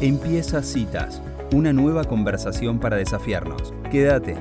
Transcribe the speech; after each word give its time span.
Empieza 0.00 0.62
Citas, 0.62 1.20
una 1.52 1.74
nueva 1.74 2.04
conversación 2.04 2.78
para 2.78 2.96
desafiarnos. 2.96 3.74
Quédate. 3.90 4.34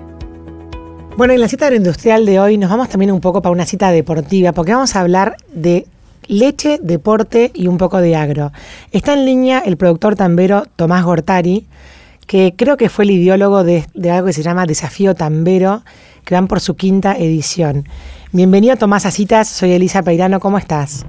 Bueno, 1.17 1.33
en 1.33 1.41
la 1.41 1.49
cita 1.49 1.65
agroindustrial 1.65 2.25
de 2.25 2.39
hoy 2.39 2.57
nos 2.57 2.69
vamos 2.69 2.87
también 2.87 3.11
un 3.11 3.19
poco 3.19 3.41
para 3.41 3.51
una 3.51 3.65
cita 3.65 3.91
deportiva, 3.91 4.53
porque 4.53 4.71
vamos 4.71 4.95
a 4.95 5.01
hablar 5.01 5.35
de 5.53 5.85
leche, 6.27 6.79
deporte 6.81 7.51
y 7.53 7.67
un 7.67 7.77
poco 7.77 7.99
de 7.99 8.15
agro. 8.15 8.53
Está 8.93 9.15
en 9.15 9.25
línea 9.25 9.59
el 9.59 9.75
productor 9.75 10.15
tambero 10.15 10.63
Tomás 10.77 11.03
Gortari, 11.03 11.67
que 12.25 12.53
creo 12.55 12.77
que 12.77 12.87
fue 12.87 13.03
el 13.03 13.11
ideólogo 13.11 13.65
de, 13.65 13.83
algo 14.09 14.27
que 14.27 14.33
se 14.33 14.43
llama 14.43 14.65
Desafío 14.65 15.13
Tambero, 15.13 15.83
que 16.23 16.35
van 16.35 16.47
por 16.47 16.61
su 16.61 16.77
quinta 16.77 17.17
edición. 17.17 17.83
Bienvenido 18.31 18.77
Tomás 18.77 19.05
a 19.05 19.11
Citas, 19.11 19.49
soy 19.49 19.73
Elisa 19.73 20.03
Peirano, 20.03 20.39
¿cómo 20.39 20.57
estás? 20.57 21.05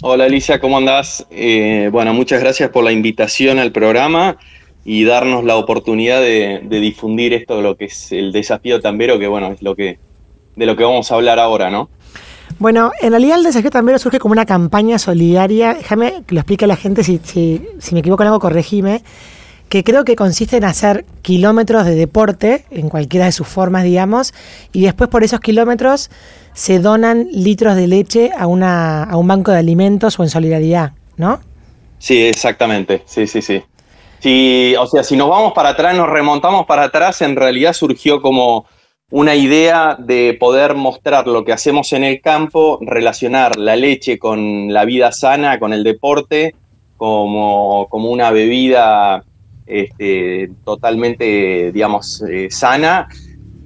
Hola 0.00 0.26
Alicia, 0.26 0.60
¿cómo 0.60 0.78
andás? 0.78 1.26
Eh, 1.28 1.88
bueno, 1.90 2.14
muchas 2.14 2.40
gracias 2.40 2.70
por 2.70 2.84
la 2.84 2.92
invitación 2.92 3.58
al 3.58 3.72
programa 3.72 4.36
y 4.84 5.02
darnos 5.02 5.42
la 5.42 5.56
oportunidad 5.56 6.20
de, 6.20 6.60
difundir 6.68 7.32
esto, 7.32 7.56
de 7.56 7.62
lo 7.64 7.76
que 7.76 7.86
es 7.86 8.12
el 8.12 8.30
desafío 8.30 8.80
tambero, 8.80 9.18
que 9.18 9.26
bueno, 9.26 9.48
es 9.48 9.60
lo 9.60 9.74
que, 9.74 9.98
de 10.54 10.66
lo 10.66 10.76
que 10.76 10.84
vamos 10.84 11.10
a 11.10 11.16
hablar 11.16 11.40
ahora, 11.40 11.68
¿no? 11.68 11.90
Bueno, 12.60 12.92
en 13.00 13.10
realidad 13.10 13.38
el 13.38 13.44
desafío 13.44 13.72
tambero 13.72 13.98
surge 13.98 14.20
como 14.20 14.30
una 14.30 14.46
campaña 14.46 15.00
solidaria, 15.00 15.74
déjame 15.74 16.22
que 16.28 16.34
lo 16.36 16.42
explique 16.42 16.64
a 16.66 16.68
la 16.68 16.76
gente, 16.76 17.02
si, 17.02 17.20
si, 17.24 17.60
me 17.90 17.98
equivoco 17.98 18.22
en 18.22 18.28
algo, 18.28 18.38
corregime, 18.38 19.02
que 19.68 19.82
creo 19.82 20.04
que 20.04 20.14
consiste 20.14 20.58
en 20.58 20.64
hacer 20.64 21.06
kilómetros 21.22 21.84
de 21.84 21.96
deporte, 21.96 22.64
en 22.70 22.88
cualquiera 22.88 23.26
de 23.26 23.32
sus 23.32 23.48
formas, 23.48 23.82
digamos, 23.82 24.32
y 24.72 24.82
después 24.82 25.10
por 25.10 25.24
esos 25.24 25.40
kilómetros 25.40 26.08
se 26.58 26.80
donan 26.80 27.28
litros 27.30 27.76
de 27.76 27.86
leche 27.86 28.32
a, 28.36 28.48
una, 28.48 29.04
a 29.04 29.16
un 29.16 29.28
banco 29.28 29.52
de 29.52 29.58
alimentos 29.58 30.18
o 30.18 30.24
en 30.24 30.28
solidaridad, 30.28 30.90
¿no? 31.16 31.38
Sí, 32.00 32.20
exactamente, 32.26 33.04
sí, 33.06 33.28
sí, 33.28 33.40
sí. 33.42 33.62
sí. 34.18 34.74
O 34.76 34.84
sea, 34.88 35.04
si 35.04 35.16
nos 35.16 35.28
vamos 35.28 35.52
para 35.52 35.68
atrás, 35.68 35.96
nos 35.96 36.08
remontamos 36.08 36.66
para 36.66 36.82
atrás, 36.82 37.22
en 37.22 37.36
realidad 37.36 37.74
surgió 37.74 38.20
como 38.20 38.66
una 39.12 39.36
idea 39.36 39.96
de 40.00 40.36
poder 40.40 40.74
mostrar 40.74 41.28
lo 41.28 41.44
que 41.44 41.52
hacemos 41.52 41.92
en 41.92 42.02
el 42.02 42.20
campo, 42.20 42.80
relacionar 42.82 43.56
la 43.56 43.76
leche 43.76 44.18
con 44.18 44.72
la 44.72 44.84
vida 44.84 45.12
sana, 45.12 45.60
con 45.60 45.72
el 45.72 45.84
deporte, 45.84 46.56
como, 46.96 47.86
como 47.88 48.10
una 48.10 48.32
bebida 48.32 49.22
este, 49.64 50.50
totalmente, 50.64 51.70
digamos, 51.70 52.20
eh, 52.28 52.48
sana 52.50 53.06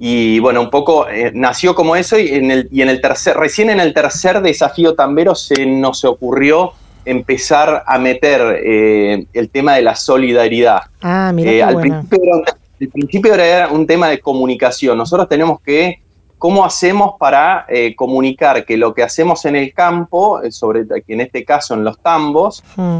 y 0.05 0.37
bueno, 0.39 0.59
un 0.59 0.69
poco 0.69 1.07
eh, 1.07 1.31
nació 1.33 1.73
como 1.73 1.95
eso 1.95 2.19
y 2.19 2.27
en 2.27 2.51
el, 2.51 2.67
y 2.69 2.81
en 2.81 2.89
el 2.89 2.99
tercer, 2.99 3.37
recién 3.37 3.69
en 3.69 3.79
el 3.79 3.93
tercer 3.93 4.41
desafío 4.41 4.95
tambero 4.95 5.33
se 5.33 5.65
nos 5.65 6.03
ocurrió 6.03 6.73
empezar 7.05 7.85
a 7.87 7.97
meter 7.99 8.59
eh, 8.65 9.25
el 9.31 9.49
tema 9.49 9.75
de 9.75 9.81
la 9.81 9.95
solidaridad. 9.95 10.81
Ah, 11.01 11.31
mira 11.33 11.51
eh, 11.51 11.63
al, 11.63 11.79
principio 11.79 12.19
era, 12.21 12.89
principio 12.91 13.33
era 13.33 13.69
un 13.69 13.87
tema 13.87 14.09
de 14.09 14.19
comunicación. 14.19 14.97
Nosotros 14.97 15.29
tenemos 15.29 15.61
que, 15.61 16.01
¿cómo 16.37 16.65
hacemos 16.65 17.13
para 17.17 17.65
comunicar 17.95 18.65
que 18.65 18.75
lo 18.75 18.93
que 18.93 19.03
hacemos 19.03 19.45
en 19.45 19.55
el 19.55 19.73
campo, 19.73 20.41
sobre 20.49 20.81
en 21.07 21.21
este 21.21 21.45
caso 21.45 21.75
en 21.75 21.85
los 21.85 21.97
tambos, 21.99 22.61
hmm. 22.75 22.99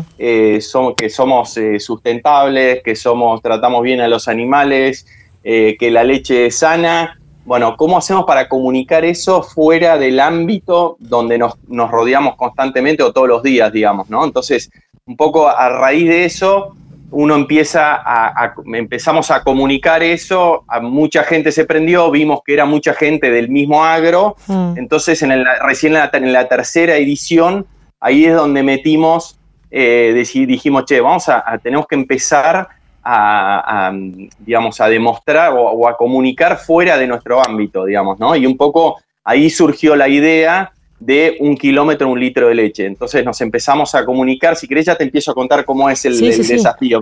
son, 0.62 0.96
que 0.96 1.10
somos 1.10 1.60
sustentables, 1.80 2.82
que 2.82 2.96
somos, 2.96 3.42
tratamos 3.42 3.84
bien 3.84 4.00
a 4.00 4.08
los 4.08 4.30
animales, 4.30 5.06
eh, 5.44 5.76
que 5.78 5.92
la 5.92 6.04
leche 6.04 6.46
es 6.46 6.60
sana. 6.60 7.20
Bueno, 7.46 7.76
¿cómo 7.76 7.98
hacemos 7.98 8.24
para 8.26 8.48
comunicar 8.48 9.04
eso 9.04 9.44
fuera 9.44 9.98
del 9.98 10.22
ámbito 10.22 10.96
donde 11.00 11.38
nos, 11.38 11.58
rodeamos 11.68 12.36
constantemente 12.38 13.04
o 13.04 13.12
todos 13.12 13.28
los 13.28 13.44
días, 13.44 13.72
digamos, 13.74 14.10
¿no? 14.10 14.24
Entonces, 14.24 14.72
un 15.06 15.18
poco 15.18 15.50
a 15.50 15.68
raíz 15.68 16.08
de 16.08 16.24
eso, 16.24 16.74
uno 17.12 17.36
empieza 17.36 17.96
a, 17.96 18.56
empezamos 18.74 19.30
a 19.32 19.44
comunicar 19.44 20.02
eso, 20.02 20.64
a 20.70 20.80
mucha 20.80 21.24
gente 21.24 21.52
se 21.52 21.66
prendió, 21.66 22.10
vimos 22.10 22.40
que 22.46 22.54
era 22.54 22.66
mucha 22.66 22.94
gente 22.94 23.30
del 23.30 23.50
mismo 23.50 23.84
agro, 23.84 24.38
mm. 24.48 24.78
entonces 24.78 25.22
en 25.22 25.34
el, 25.34 25.46
recién 25.62 25.96
en 25.96 26.34
la, 26.34 26.48
tercera 26.48 26.96
edición, 26.96 27.68
ahí 28.00 28.26
es 28.26 28.34
donde 28.34 28.64
metimos, 28.64 29.38
eh, 29.70 30.14
dijimos, 30.48 30.86
che, 30.86 31.02
vamos 31.02 31.28
a, 31.28 31.44
tenemos 31.62 31.86
que 31.86 31.96
empezar 31.96 32.70
a, 33.04 33.92
digamos, 34.40 34.80
a 34.80 34.88
demostrar 34.88 35.54
o, 35.54 35.88
a 35.88 35.98
comunicar 35.98 36.58
fuera 36.58 36.98
de 36.98 37.08
nuestro 37.08 37.46
ámbito, 37.46 37.86
digamos, 37.86 38.20
¿no? 38.20 38.36
Y 38.36 38.46
un 38.46 38.58
poco 38.58 39.02
ahí 39.24 39.50
surgió 39.50 39.96
la 39.96 40.08
idea 40.08 40.72
de 41.00 41.38
un 41.40 41.58
kilómetro, 41.58 42.08
un 42.08 42.20
litro 42.20 42.48
de 42.48 42.56
leche. 42.56 42.86
Entonces 42.86 43.26
nos 43.26 43.40
empezamos 43.42 43.94
a 43.96 44.06
comunicar, 44.06 44.56
si 44.56 44.68
querés 44.68 44.86
ya 44.86 44.96
te 44.96 45.04
empiezo 45.04 45.32
a 45.32 45.34
contar 45.34 45.66
cómo 45.66 45.90
es 45.90 46.06
el, 46.06 46.18
desafío, 46.20 47.02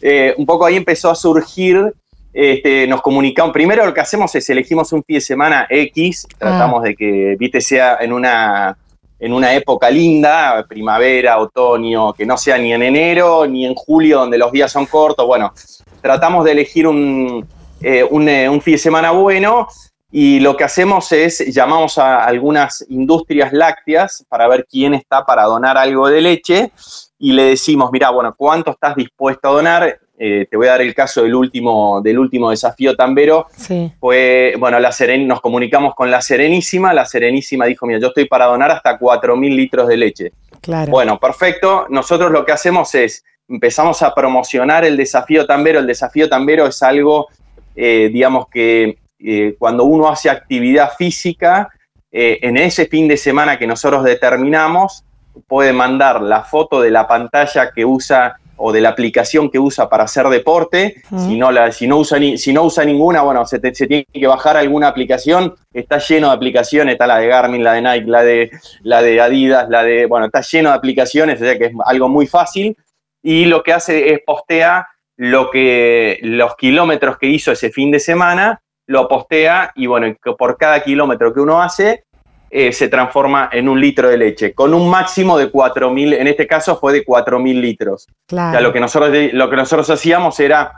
eh, 0.00 0.34
un 0.36 0.46
poco 0.46 0.64
ahí 0.64 0.76
empezó 0.76 1.10
a 1.10 1.14
surgir, 1.14 1.92
este, 2.32 2.86
nos 2.86 3.02
comunicamos, 3.02 3.52
primero 3.52 3.84
lo 3.84 3.92
que 3.92 4.00
hacemos 4.00 4.32
es 4.36 4.48
elegimos 4.50 4.92
un 4.92 5.02
fin 5.02 5.16
de 5.16 5.20
semana 5.20 5.66
X, 5.68 6.28
tratamos 6.38 6.82
ah. 6.84 6.88
de 6.88 6.94
que, 6.94 7.36
viste, 7.38 7.60
sea 7.60 7.98
en 8.00 8.12
una 8.12 8.76
en 9.18 9.32
una 9.32 9.54
época 9.54 9.90
linda, 9.90 10.64
primavera, 10.68 11.38
otoño, 11.38 12.12
que 12.12 12.24
no 12.24 12.36
sea 12.36 12.58
ni 12.58 12.72
en 12.72 12.82
enero 12.82 13.46
ni 13.46 13.66
en 13.66 13.74
julio, 13.74 14.20
donde 14.20 14.38
los 14.38 14.52
días 14.52 14.70
son 14.70 14.86
cortos. 14.86 15.26
Bueno, 15.26 15.52
tratamos 16.00 16.44
de 16.44 16.52
elegir 16.52 16.86
un, 16.86 17.46
eh, 17.80 18.08
eh, 18.10 18.48
un, 18.48 18.60
fin 18.60 18.74
de 18.74 18.78
semana 18.78 19.10
bueno 19.12 19.68
y 20.10 20.40
lo 20.40 20.56
que 20.56 20.64
hacemos 20.64 21.12
es 21.12 21.52
llamamos 21.54 21.98
a 21.98 22.24
algunas 22.24 22.84
industrias 22.88 23.52
lácteas 23.52 24.24
para 24.28 24.48
ver 24.48 24.66
quién 24.68 24.94
está 24.94 25.24
para 25.24 25.44
donar 25.44 25.76
algo 25.76 26.08
de 26.08 26.20
leche 26.20 26.72
y 27.18 27.32
le 27.32 27.44
decimos, 27.44 27.90
mira, 27.92 28.10
bueno, 28.10 28.34
¿cuánto 28.36 28.70
estás 28.70 28.96
dispuesto 28.96 29.48
a 29.48 29.52
donar? 29.52 30.00
Eh, 30.20 30.48
te 30.50 30.56
voy 30.56 30.66
a 30.66 30.72
dar 30.72 30.80
el 30.80 30.94
caso 30.94 31.22
del 31.22 31.34
último, 31.34 32.00
del 32.02 32.18
último 32.18 32.50
desafío 32.50 32.96
tambero. 32.96 33.46
Sí. 33.56 33.92
Fue, 34.00 34.54
bueno, 34.58 34.80
la 34.80 34.90
Seren, 34.90 35.28
nos 35.28 35.40
comunicamos 35.40 35.94
con 35.94 36.10
la 36.10 36.20
Serenísima. 36.20 36.92
La 36.92 37.06
Serenísima 37.06 37.66
dijo, 37.66 37.86
mira, 37.86 38.00
yo 38.00 38.08
estoy 38.08 38.24
para 38.24 38.46
donar 38.46 38.72
hasta 38.72 38.98
4.000 38.98 39.54
litros 39.54 39.86
de 39.86 39.96
leche. 39.96 40.32
Claro. 40.60 40.90
Bueno, 40.90 41.20
perfecto. 41.20 41.86
Nosotros 41.88 42.32
lo 42.32 42.44
que 42.44 42.50
hacemos 42.50 42.92
es, 42.96 43.24
empezamos 43.48 44.02
a 44.02 44.12
promocionar 44.12 44.84
el 44.84 44.96
desafío 44.96 45.46
tambero. 45.46 45.78
El 45.78 45.86
desafío 45.86 46.28
tambero 46.28 46.66
es 46.66 46.82
algo, 46.82 47.28
eh, 47.76 48.10
digamos 48.12 48.48
que 48.48 48.98
eh, 49.20 49.54
cuando 49.56 49.84
uno 49.84 50.08
hace 50.08 50.30
actividad 50.30 50.90
física, 50.98 51.70
en 52.10 52.56
ese 52.56 52.86
fin 52.86 53.06
de 53.06 53.18
semana 53.18 53.58
que 53.58 53.66
nosotros 53.66 54.02
determinamos, 54.02 55.04
puede 55.46 55.74
mandar 55.74 56.22
la 56.22 56.42
foto 56.42 56.80
de 56.80 56.90
la 56.90 57.06
pantalla 57.06 57.70
que 57.70 57.84
usa 57.84 58.40
o 58.58 58.72
de 58.72 58.80
la 58.80 58.90
aplicación 58.90 59.50
que 59.50 59.58
usa 59.58 59.88
para 59.88 60.04
hacer 60.04 60.26
deporte. 60.28 61.02
si, 61.16 61.38
no 61.38 61.50
la, 61.50 61.72
si, 61.72 61.86
no 61.86 61.98
usa 61.98 62.18
ni, 62.18 62.36
si 62.36 62.52
no 62.52 62.64
usa 62.64 62.84
ninguna, 62.84 63.22
bueno, 63.22 63.46
se, 63.46 63.58
tiene 63.58 64.06
que 64.12 64.26
bajar 64.26 64.56
alguna 64.56 64.88
aplicación. 64.88 65.54
Está 65.72 65.98
lleno 65.98 66.28
de 66.28 66.34
aplicaciones, 66.34 66.92
está 66.92 67.06
la 67.06 67.18
de 67.18 67.26
Garmin, 67.26 67.64
la 67.64 67.72
de 67.74 67.82
Nike, 67.82 68.06
la 68.06 68.22
de, 68.22 68.50
la 68.82 69.02
de 69.02 69.20
Adidas, 69.20 69.68
la 69.68 69.82
de, 69.82 70.06
bueno, 70.06 70.26
está 70.26 70.40
lleno 70.42 70.70
de 70.70 70.76
aplicaciones, 70.76 71.40
o 71.40 71.44
sea 71.44 71.58
que 71.58 71.66
es 71.66 71.72
algo 71.86 72.08
muy 72.08 72.26
fácil. 72.26 72.76
Y 73.22 73.46
lo 73.46 73.62
que 73.62 73.72
hace 73.72 74.12
es 74.12 74.20
postea 74.24 74.86
lo 75.16 75.50
que, 75.50 76.20
los 76.22 76.54
kilómetros 76.56 77.18
que 77.18 77.26
hizo 77.26 77.52
ese 77.52 77.70
fin 77.70 77.90
de 77.90 77.98
semana, 77.98 78.62
lo 78.86 79.06
postea 79.06 79.72
y 79.74 79.86
bueno, 79.86 80.16
por 80.38 80.56
cada 80.56 80.82
kilómetro 80.82 81.34
que 81.34 81.40
uno 81.40 81.60
hace, 81.60 82.04
eh, 82.50 82.72
se 82.72 82.88
transforma 82.88 83.50
en 83.52 83.68
un 83.68 83.80
litro 83.80 84.08
de 84.08 84.16
leche, 84.16 84.54
con 84.54 84.72
un 84.72 84.88
máximo 84.88 85.36
de 85.36 85.52
4.000, 85.52 86.18
en 86.18 86.26
este 86.26 86.46
caso 86.46 86.78
fue 86.78 86.92
de 86.92 87.04
4.000 87.04 87.60
litros. 87.60 88.06
Claro. 88.26 88.60
lo, 88.60 88.72
que 88.72 88.80
nosotros, 88.80 89.10
lo 89.32 89.50
que 89.50 89.56
nosotros 89.56 89.90
hacíamos 89.90 90.40
era, 90.40 90.72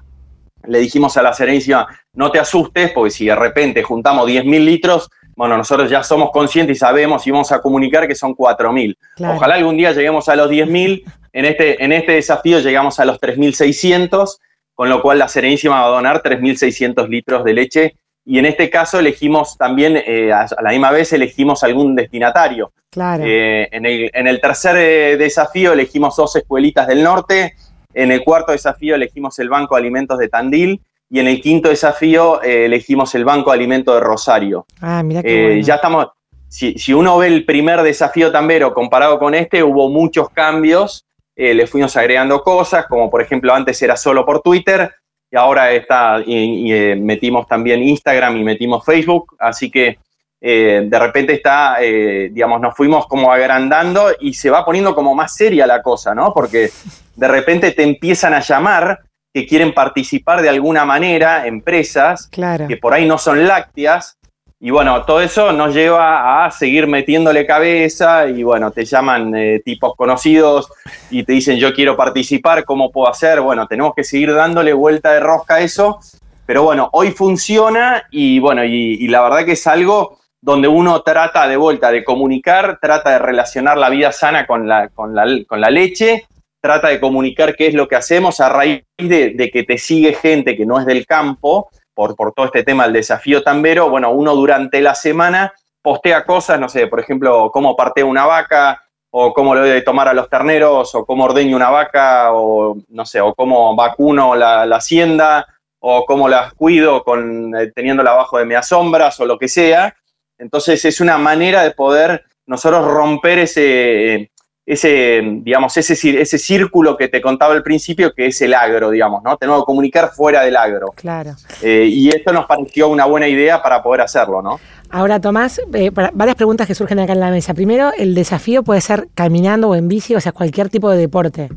le 0.67 0.79
dijimos 0.81 1.17
a 1.17 1.23
la 1.23 1.33
Serenísima, 1.33 1.87
no 2.15 2.31
te 2.31 2.41
asustes, 2.41 2.91
porque 2.93 3.11
si 3.11 3.27
de 3.27 3.37
repente 3.37 3.83
juntamos 3.83 4.29
10.000 4.29 4.65
litros, 4.65 5.09
bueno, 5.37 5.57
nosotros 5.57 5.89
ya 5.89 6.03
somos 6.03 6.31
conscientes 6.33 6.77
y 6.77 6.81
sabemos 6.81 7.27
y 7.27 7.31
vamos 7.31 7.53
a 7.53 7.61
comunicar 7.61 8.07
que 8.09 8.15
son 8.15 8.35
4.000. 8.35 8.97
Ojalá 9.35 9.55
algún 9.55 9.77
día 9.77 9.93
lleguemos 9.93 10.29
a 10.29 10.37
los 10.37 10.51
10.000, 10.51 11.05
en 11.33 11.45
este, 11.45 11.83
en 11.85 11.93
este 11.93 12.13
desafío 12.13 12.59
llegamos 12.59 12.99
a 12.99 13.05
los 13.05 13.21
3.600, 13.21 14.39
con 14.75 14.89
lo 14.89 15.01
cual 15.01 15.19
la 15.19 15.29
Serenísima 15.29 15.81
va 15.81 15.87
a 15.87 15.91
donar 15.91 16.23
3.600 16.23 17.09
litros 17.09 17.45
de 17.45 17.55
leche 17.55 17.95
y 18.25 18.39
en 18.39 18.47
este 18.47 18.69
caso 18.69 18.99
elegimos 18.99 19.57
también, 19.57 19.97
eh, 19.97 20.33
a 20.33 20.47
la 20.63 20.71
misma 20.71 20.91
vez 20.91 21.13
elegimos 21.13 21.65
algún 21.65 21.95
destinatario. 21.95 22.73
Claro. 22.91 23.25
Eh, 23.27 23.69
en, 23.73 24.27
el, 24.27 24.41
tercer 24.41 24.77
eh, 24.77 25.17
desafío 25.17 25.73
elegimos 25.73 26.17
dos 26.17 26.35
escuelitas 26.37 26.87
del 26.87 27.03
norte, 27.03 27.55
en 27.95 28.13
el 28.13 28.23
cuarto 28.23 28.53
desafío 28.53 28.95
elegimos 28.95 29.39
el 29.39 29.49
Banco 29.49 29.75
de 29.75 29.81
Alimentos 29.81 30.19
de 30.19 30.29
Tandil 30.29 30.81
y 31.09 31.19
en 31.19 31.29
el 31.29 31.41
quinto 31.41 31.71
desafío 31.71 32.41
elegimos 32.43 33.15
el 33.15 33.25
Banco 33.25 33.51
de 33.51 33.57
Alimentos 33.57 33.95
de 33.95 34.01
Rosario. 34.01 34.67
Ah, 34.81 35.03
mira 35.03 35.23
qué 35.23 35.61
Ya 35.63 35.77
estamos, 35.77 36.09
si, 36.47 36.79
si, 36.79 36.93
uno 36.93 37.19
ve 37.19 37.29
el 37.29 37.45
primer 37.45 37.83
desafío 37.83 38.31
tambero 38.31 38.73
comparado 38.75 39.19
con 39.19 39.35
este, 39.35 39.63
hubo 39.63 39.89
muchos 39.89 40.31
cambios, 40.31 41.05
le 41.35 41.67
fuimos 41.67 41.97
agregando 41.97 42.43
cosas, 42.43 42.87
como 42.87 43.11
por 43.11 43.23
ejemplo 43.23 43.53
antes 43.53 43.81
era 43.83 43.97
solo 43.97 44.25
por 44.25 44.41
Twitter, 44.41 44.93
y 45.31 45.37
ahora 45.37 45.71
está, 45.73 46.21
y, 46.25 46.73
eh, 46.73 46.97
metimos 46.97 47.47
también 47.47 47.83
Instagram 47.83 48.37
y 48.37 48.45
metimos 48.45 48.85
Facebook, 48.85 49.37
así 49.39 49.71
que 49.71 49.99
eh, 50.41 50.83
de 50.87 50.99
repente 50.99 51.35
está, 51.35 51.77
eh, 51.81 52.31
digamos, 52.33 52.61
nos 52.61 52.75
fuimos 52.75 53.07
como 53.07 53.31
agrandando 53.31 54.09
y 54.21 54.35
se 54.35 54.51
va 54.51 54.65
poniendo 54.65 54.95
como 54.95 55.15
más 55.15 55.35
seria 55.37 55.67
la 55.67 55.83
cosa, 55.83 56.15
¿no? 56.15 56.33
Porque 56.33 56.71
de 57.15 57.29
repente 57.29 57.73
te 57.73 57.83
empiezan 57.83 58.35
a 58.35 58.41
llamar 58.41 59.01
que 59.33 59.47
quieren 59.47 59.73
participar 59.73 60.43
de 60.43 60.49
alguna 60.49 60.85
manera, 60.85 61.47
empresas 61.47 62.29
que 62.67 62.77
por 62.79 62.95
ahí 62.95 63.07
no 63.07 63.19
son 63.19 63.47
lácteas, 63.47 64.19
y 64.61 64.71
bueno, 64.71 65.05
todo 65.05 65.21
eso 65.21 65.53
nos 65.53 65.75
lleva 65.75 66.45
a 66.45 66.51
seguir 66.51 66.87
metiéndole 66.87 67.47
cabeza 67.47 68.29
y 68.29 68.43
bueno, 68.43 68.71
te 68.71 68.85
llaman 68.85 69.35
eh, 69.35 69.63
tipos 69.65 69.97
conocidos 69.97 70.71
y 71.11 71.25
te 71.25 71.33
dicen 71.33 71.57
yo 71.57 71.73
quiero 71.73 71.97
participar, 71.97 72.65
¿cómo 72.65 72.93
puedo 72.93 73.09
hacer? 73.09 73.41
Bueno, 73.41 73.67
tenemos 73.67 73.95
que 73.95 74.05
seguir 74.05 74.35
dándole 74.35 74.73
vuelta 74.73 75.13
de 75.13 75.21
rosca 75.21 75.55
a 75.55 75.61
eso, 75.61 75.99
pero 76.45 76.63
bueno, 76.63 76.91
hoy 76.93 77.11
funciona 77.11 78.05
y 78.11 78.39
bueno, 78.39 78.65
y 78.65 79.09
la 79.09 79.23
verdad 79.23 79.45
que 79.45 79.53
es 79.53 79.67
algo 79.67 80.21
donde 80.43 80.69
uno 80.69 81.03
trata 81.03 81.47
de 81.47 81.57
vuelta 81.57 81.91
de 81.91 82.05
comunicar, 82.05 82.79
trata 82.81 83.11
de 83.11 83.19
relacionar 83.19 83.77
la 83.77 83.91
vida 83.91 84.13
sana 84.13 84.47
con 84.47 84.67
la, 84.67 84.89
con 84.89 85.15
la, 85.15 85.71
leche, 85.71 86.27
trata 86.61 86.89
de 86.89 87.01
comunicar 87.01 87.55
qué 87.57 87.67
es 87.67 87.75
lo 87.75 87.89
que 87.89 87.97
hacemos 87.97 88.41
a 88.41 88.49
raíz 88.49 88.83
de, 88.97 89.51
que 89.53 89.65
te 89.65 89.77
sigue 89.77 90.15
gente 90.15 90.57
que 90.57 90.67
no 90.67 90.81
es 90.81 90.87
del 90.87 91.07
campo, 91.07 91.69
por, 92.17 92.33
todo 92.33 92.47
este 92.47 92.63
tema 92.63 92.85
del 92.85 92.95
desafío 92.95 93.43
tambero, 93.43 93.91
bueno, 93.91 94.11
uno 94.11 94.35
durante 94.35 94.81
la 94.81 94.95
semana 94.95 95.53
postea 95.83 96.25
cosas, 96.25 96.59
no 96.61 96.69
sé, 96.69 96.87
por 96.87 97.01
ejemplo, 97.01 97.51
cómo 97.53 97.77
parte 97.77 98.03
una 98.03 98.27
vaca, 98.27 98.81
o 99.11 99.33
cómo 99.33 99.57
doy 99.57 99.71
de 99.71 99.83
tomar 99.83 100.09
a 100.09 100.15
los 100.15 100.29
terneros, 100.29 100.95
o 100.95 101.05
cómo 101.05 101.25
ordeño 101.25 101.57
una 101.57 101.71
vaca, 101.71 102.33
o 102.33 102.77
no 102.89 103.05
sé, 103.05 103.21
o 103.21 103.35
cómo 103.35 103.75
vacuno 103.75 104.35
la, 104.37 104.63
hacienda, 104.63 105.47
o 105.81 106.05
cómo 106.05 106.29
las 106.29 106.55
cuido 106.55 107.03
con, 107.03 107.55
eh, 107.57 107.73
teniéndola 107.75 108.13
abajo 108.13 108.39
de 108.39 108.45
mis 108.45 108.65
sombras, 108.67 109.19
o 109.21 109.27
lo 109.27 109.39
que 109.39 109.49
sea. 109.49 109.95
Entonces 110.39 110.85
es 110.85 111.01
una 111.01 111.19
manera 111.19 111.63
de 111.63 111.73
poder 111.73 112.25
nosotros 112.47 112.87
romper 112.87 113.41
ese, 113.41 114.31
ese 114.67 115.23
digamos, 115.43 115.77
ese, 115.77 116.21
ese 116.21 116.39
círculo 116.39 116.97
que 116.97 117.09
te 117.09 117.21
contaba 117.21 117.55
al 117.55 117.63
principio, 117.63 118.13
que 118.13 118.27
es 118.27 118.41
el 118.43 118.55
agro, 118.55 118.91
digamos, 118.91 119.23
¿no? 119.23 119.37
Tenemos 119.37 119.63
que 119.63 119.67
comunicar 119.67 120.11
fuera 120.11 120.43
del 120.43 120.57
agro. 120.57 120.93
Claro. 120.95 121.35
Eh, 121.63 121.87
y 121.91 122.09
esto 122.09 122.33
nos 122.33 122.47
pareció 122.47 122.89
una 122.89 123.07
buena 123.07 123.27
idea 123.27 123.63
para 123.63 123.83
poder 123.83 124.03
hacerlo, 124.03 124.43
¿no? 124.43 124.61
Ahora, 124.91 125.21
Tomás, 125.21 125.61
eh, 125.73 125.91
varias 125.91 126.37
preguntas 126.37 126.67
que 126.67 126.75
surgen 126.75 126.99
acá 126.99 127.13
en 127.13 127.21
la 127.21 127.31
mesa. 127.31 127.55
Primero, 127.55 127.93
el 127.97 128.15
desafío 128.15 128.63
puede 128.63 128.81
ser 128.81 129.09
caminando 129.15 129.69
o 129.71 129.75
en 129.75 129.89
bici, 129.89 130.15
o 130.15 130.21
sea, 130.21 130.33
cualquier 130.33 130.69
tipo 130.69 130.91
de 130.91 130.99
deporte. 130.99 131.49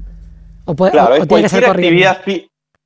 O 0.66 0.76
puede, 0.76 0.92
claro, 0.92 1.16
es 1.16 1.26
cualquier 1.26 1.66
actividad, 1.66 2.22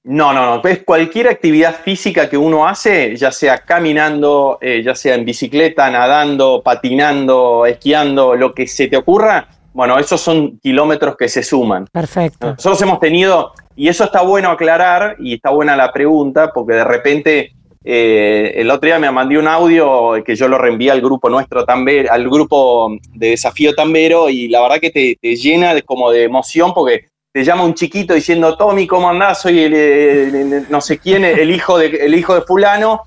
no, 0.07 0.31
no, 0.31 0.45
no. 0.45 0.69
Es 0.69 0.83
cualquier 0.83 1.27
actividad 1.27 1.75
física 1.83 2.29
que 2.29 2.37
uno 2.37 2.65
hace, 2.65 3.13
ya 3.17 3.29
sea 3.29 3.57
caminando, 3.57 4.57
eh, 4.61 4.81
ya 4.81 4.95
sea 4.95 5.15
en 5.15 5.25
bicicleta, 5.25 5.89
nadando, 5.91 6.61
patinando, 6.63 7.65
esquiando, 7.65 8.33
lo 8.33 8.53
que 8.53 8.67
se 8.67 8.87
te 8.87 8.95
ocurra, 8.95 9.49
bueno, 9.77 9.99
esos 9.99 10.19
son 10.19 10.57
kilómetros 10.57 11.15
que 11.15 11.29
se 11.29 11.43
suman. 11.43 11.85
Perfecto. 11.91 12.53
Nosotros 12.53 12.81
hemos 12.81 12.99
tenido, 12.99 13.51
y 13.75 13.89
eso 13.89 14.05
está 14.05 14.23
bueno 14.23 14.49
aclarar, 14.49 15.17
y 15.19 15.35
está 15.35 15.51
buena 15.51 15.75
la 15.75 15.93
pregunta, 15.93 16.51
porque 16.51 16.73
de 16.73 16.83
repente 16.83 17.51
eh, 17.83 18.53
el 18.55 18.71
otro 18.71 18.87
día 18.87 18.97
me 18.97 19.11
mandé 19.11 19.37
un 19.37 19.47
audio 19.47 20.13
que 20.25 20.35
yo 20.35 20.47
lo 20.47 20.57
reenvié 20.57 20.89
al 20.89 20.99
grupo 20.99 21.29
nuestro, 21.29 21.63
Tambero, 21.63 22.11
al 22.11 22.27
grupo 22.27 22.89
de 23.13 23.29
Desafío 23.29 23.75
Tambero, 23.75 24.31
y 24.31 24.47
la 24.47 24.63
verdad 24.63 24.79
que 24.79 24.89
te, 24.89 25.15
te 25.21 25.35
llena 25.35 25.75
de, 25.75 25.83
como 25.83 26.09
de 26.09 26.23
emoción, 26.23 26.73
porque 26.73 27.09
te 27.31 27.43
llama 27.43 27.63
un 27.63 27.75
chiquito 27.75 28.15
diciendo, 28.15 28.57
Tommy, 28.57 28.87
¿cómo 28.87 29.07
andás? 29.07 29.43
Soy 29.43 29.59
el, 29.59 30.65
no 30.71 30.81
sé 30.81 30.97
quién, 30.97 31.23
el 31.23 31.51
hijo 31.51 31.77
de, 31.77 31.85
el 31.85 32.15
hijo 32.15 32.33
de 32.33 32.41
fulano, 32.41 33.01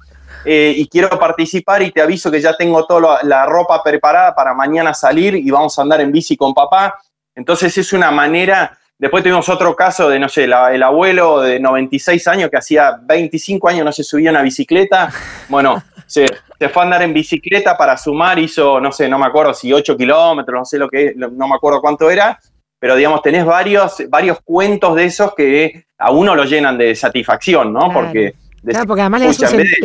eh, 0.45 0.75
y 0.77 0.89
quiero 0.89 1.09
participar 1.19 1.83
y 1.83 1.91
te 1.91 2.01
aviso 2.01 2.31
que 2.31 2.41
ya 2.41 2.57
tengo 2.57 2.87
toda 2.87 3.23
la 3.23 3.47
ropa 3.47 3.83
preparada 3.83 4.35
para 4.35 4.55
mañana 4.55 4.95
salir 4.95 5.35
y 5.35 5.51
vamos 5.51 5.79
a 5.79 5.83
andar 5.83 6.01
en 6.01 6.13
bici 6.13 6.37
con 6.37 6.55
papá. 6.55 6.99
Entonces 7.35 7.77
es 7.77 7.93
una 7.93 8.11
manera, 8.11 8.79
después 8.99 9.23
tuvimos 9.23 9.49
otro 9.49 9.77
caso 9.77 10.09
de, 10.09 10.19
no 10.19 10.29
sé, 10.29 10.45
el 10.45 10.83
abuelo 10.83 11.41
de 11.41 11.61
96 11.61 12.27
años 12.29 12.51
que 12.51 12.59
hacía 12.59 12.99
25 13.03 13.69
años 13.69 13.85
no 13.85 13.93
se 13.93 14.05
subía 14.05 14.31
a 14.31 14.33
una 14.33 14.43
bicicleta, 14.43 15.13
bueno, 15.49 15.83
se, 16.07 16.27
se 16.59 16.69
fue 16.69 16.83
a 16.83 16.85
andar 16.85 17.03
en 17.03 17.13
bicicleta 17.13 17.77
para 17.77 17.97
sumar, 17.97 18.39
hizo, 18.39 18.81
no 18.81 18.93
sé, 18.93 19.09
no 19.09 19.19
me 19.19 19.27
acuerdo 19.27 19.55
si 19.55 19.73
8 19.73 19.97
kilómetros, 19.97 20.59
no 20.59 20.65
sé 20.65 20.79
lo 20.79 20.89
que, 20.89 21.15
no 21.17 21.49
me 21.49 21.55
acuerdo 21.55 21.81
cuánto 21.81 22.11
era, 22.11 22.39
pero 22.79 22.97
digamos, 22.97 23.21
tenés 23.21 23.45
varios, 23.45 24.03
varios 24.09 24.39
cuentos 24.43 24.97
de 24.97 25.05
esos 25.05 25.35
que 25.35 25.85
a 25.99 26.11
uno 26.11 26.35
lo 26.35 26.45
llenan 26.45 26.79
de 26.79 26.95
satisfacción, 26.95 27.73
¿no? 27.73 27.93
Porque... 27.93 28.35
Claro, 28.65 28.87
porque 28.87 29.01
además 29.01 29.21
le 29.23 29.27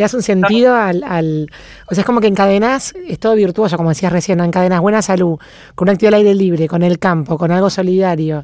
das, 0.02 0.14
un, 0.14 0.22
sentido 0.22 0.76
al, 0.76 1.50
O 1.90 1.96
sea, 1.96 2.02
es 2.02 2.06
como 2.06 2.20
que 2.20 2.28
encadenás, 2.28 2.94
es 3.08 3.20
todo 3.20 3.36
virtuoso, 3.36 3.78
como 3.78 3.90
decías 3.90 4.12
recién, 4.12 4.38
¿no? 4.38 4.44
encadenás 4.44 4.82
buena 4.82 5.02
salud, 5.02 5.40
con 5.76 5.86
una 5.86 5.94
actividad 5.94 6.16
al 6.16 6.20
aire 6.20 6.36
libre, 6.36 6.68
con 6.68 6.84
el 6.84 7.00
campo, 7.00 7.38
con 7.38 7.52
algo 7.52 7.70
solidario, 7.70 8.44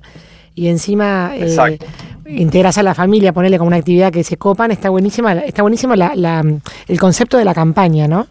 y 0.56 0.70
encima 0.70 1.34
eh, 1.36 1.80
integras 2.28 2.78
a 2.78 2.84
la 2.84 2.96
familia, 2.96 3.34
ponerle 3.34 3.58
como 3.58 3.68
una 3.68 3.78
actividad 3.78 4.12
que 4.12 4.24
se 4.24 4.38
copan, 4.38 4.72
está 4.72 4.90
buenísima, 4.90 5.34
está 5.34 5.64
buenísimo 5.64 5.96
la, 5.96 6.44
el 6.88 7.00
concepto 7.00 7.38
de 7.38 7.44
la 7.44 7.54
campaña, 7.54 8.08
¿no? 8.08 8.28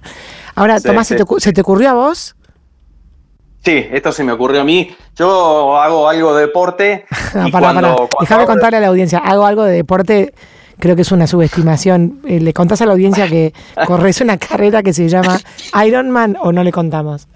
Ahora, 0.55 0.81
Tomás, 0.81 1.07
¿se 1.07 1.53
te 1.53 1.61
ocurrió 1.61 1.91
a 1.91 1.95
vos 1.95 2.35
Sí, 3.63 3.87
esto 3.93 4.11
se 4.11 4.25
me 4.25 4.33
ocurrió 4.33 4.63
a 4.63 4.65
mí. 4.65 4.91
Yo 5.17 5.77
hago 5.77 6.09
algo 6.09 6.35
de 6.35 6.47
deporte. 6.47 7.05
Déjame 8.21 8.47
contarle 8.47 8.79
a 8.79 8.81
la 8.81 8.87
audiencia, 8.87 9.19
hago 9.19 9.45
algo 9.45 9.65
de 9.65 9.73
deporte, 9.73 10.33
creo 10.81 10.97
que 10.97 11.03
es 11.03 11.13
una 11.13 11.27
subestimación. 11.27 12.21
Eh, 12.27 12.41
¿Le 12.41 12.53
contás 12.53 12.81
a 12.83 12.87
la 12.87 12.93
audiencia 12.93 13.29
que 13.29 13.53
corres 13.87 14.21
una 14.21 14.39
carrera 14.39 14.83
que 14.83 14.93
se 14.93 15.09
llama 15.09 15.39
Ironman 15.87 16.37
o 16.41 16.53
no 16.53 16.65
le 16.65 16.73
contamos? 16.73 17.29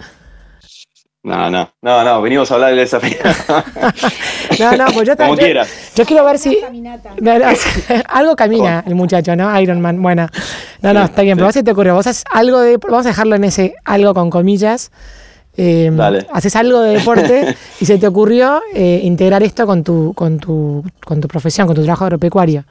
No, 1.23 1.51
no, 1.51 1.71
no, 1.81 2.05
no, 2.05 2.21
venimos 2.21 2.51
a 2.51 2.55
hablar 2.55 2.71
del 2.71 2.81
desafío. 2.81 3.17
no, 4.59 4.77
no, 4.77 4.87
pues 4.93 5.09
yo 5.09 5.17
también. 5.17 5.37
Como 5.37 5.37
quieras. 5.37 5.93
Yo 5.95 6.05
quiero 6.05 6.25
ver 6.25 6.39
si. 6.39 6.59
algo 8.09 8.37
camina 8.37 8.85
el 8.87 8.95
muchacho, 8.95 9.35
¿no? 9.35 9.59
Ironman. 9.59 10.03
Bueno, 10.03 10.29
no, 10.83 10.93
no, 10.93 11.05
está 11.05 11.23
bien, 11.23 11.37
pero 11.37 11.47
vos 11.47 11.55
se 11.55 11.63
te 11.63 11.71
ocurre, 11.71 11.93
vos 11.93 12.07
haces 12.07 12.25
algo 12.31 12.61
de. 12.61 12.77
Vamos 12.77 13.07
a 13.07 13.11
dejarlo 13.11 13.37
en 13.37 13.45
ese 13.45 13.75
algo 13.85 14.13
con 14.13 14.29
comillas 14.29 14.91
eh, 15.57 15.91
haces 16.33 16.57
algo 16.57 16.81
de 16.81 16.99
deporte 16.99 17.55
y 17.81 17.87
se 17.87 17.99
te 17.99 18.07
ocurrió 18.07 18.61
eh, 18.75 19.01
integrar 19.05 19.43
esto 19.43 19.67
con 19.67 19.85
tu, 19.85 20.13
con, 20.15 20.39
tu, 20.39 20.85
con 21.05 21.21
tu 21.21 21.29
profesión, 21.29 21.67
con 21.67 21.77
tu 21.77 21.83
trabajo 21.83 22.05
agropecuario. 22.05 22.65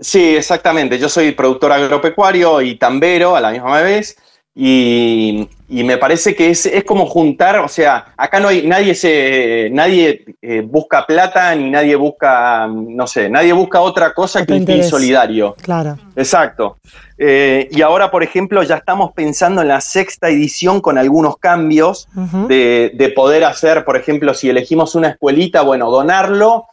Sí, 0.00 0.36
exactamente. 0.36 0.98
Yo 0.98 1.08
soy 1.08 1.32
productor 1.32 1.72
agropecuario 1.72 2.60
y 2.60 2.76
tambero 2.76 3.36
a 3.36 3.40
la 3.40 3.50
misma 3.50 3.80
vez. 3.80 4.16
Y, 4.58 5.48
me 5.68 5.98
parece 5.98 6.34
que 6.34 6.48
es, 6.48 6.66
como 6.86 7.04
juntar, 7.04 7.58
o 7.58 7.68
sea, 7.68 8.14
acá 8.16 8.40
no 8.40 8.48
hay, 8.48 8.66
nadie 8.66 8.94
se, 8.94 9.68
nadie 9.70 10.24
eh, 10.40 10.62
busca 10.62 11.04
plata 11.06 11.54
ni 11.54 11.68
nadie 11.68 11.94
busca, 11.96 12.66
no 12.66 13.06
sé, 13.06 13.28
nadie 13.28 13.52
busca 13.52 13.80
otra 13.80 14.14
cosa 14.14 14.46
que 14.46 14.54
un 14.54 14.66
fin 14.66 14.82
solidario. 14.82 15.54
Claro. 15.60 15.98
Exacto. 16.14 16.78
Eh, 17.18 17.68
y 17.70 17.82
ahora, 17.82 18.10
por 18.10 18.22
ejemplo, 18.22 18.62
ya 18.62 18.76
estamos 18.76 19.12
pensando 19.12 19.60
en 19.60 19.68
la 19.68 19.82
sexta 19.82 20.30
edición 20.30 20.80
con 20.80 20.96
algunos 20.96 21.36
cambios 21.36 22.08
de, 22.48 22.92
de, 22.94 23.08
poder 23.10 23.44
hacer, 23.44 23.84
por 23.84 23.98
ejemplo, 23.98 24.32
si 24.32 24.48
elegimos 24.48 24.94
una 24.94 25.08
escuelita, 25.08 25.60
bueno, 25.60 25.90
donarlo 25.90 26.66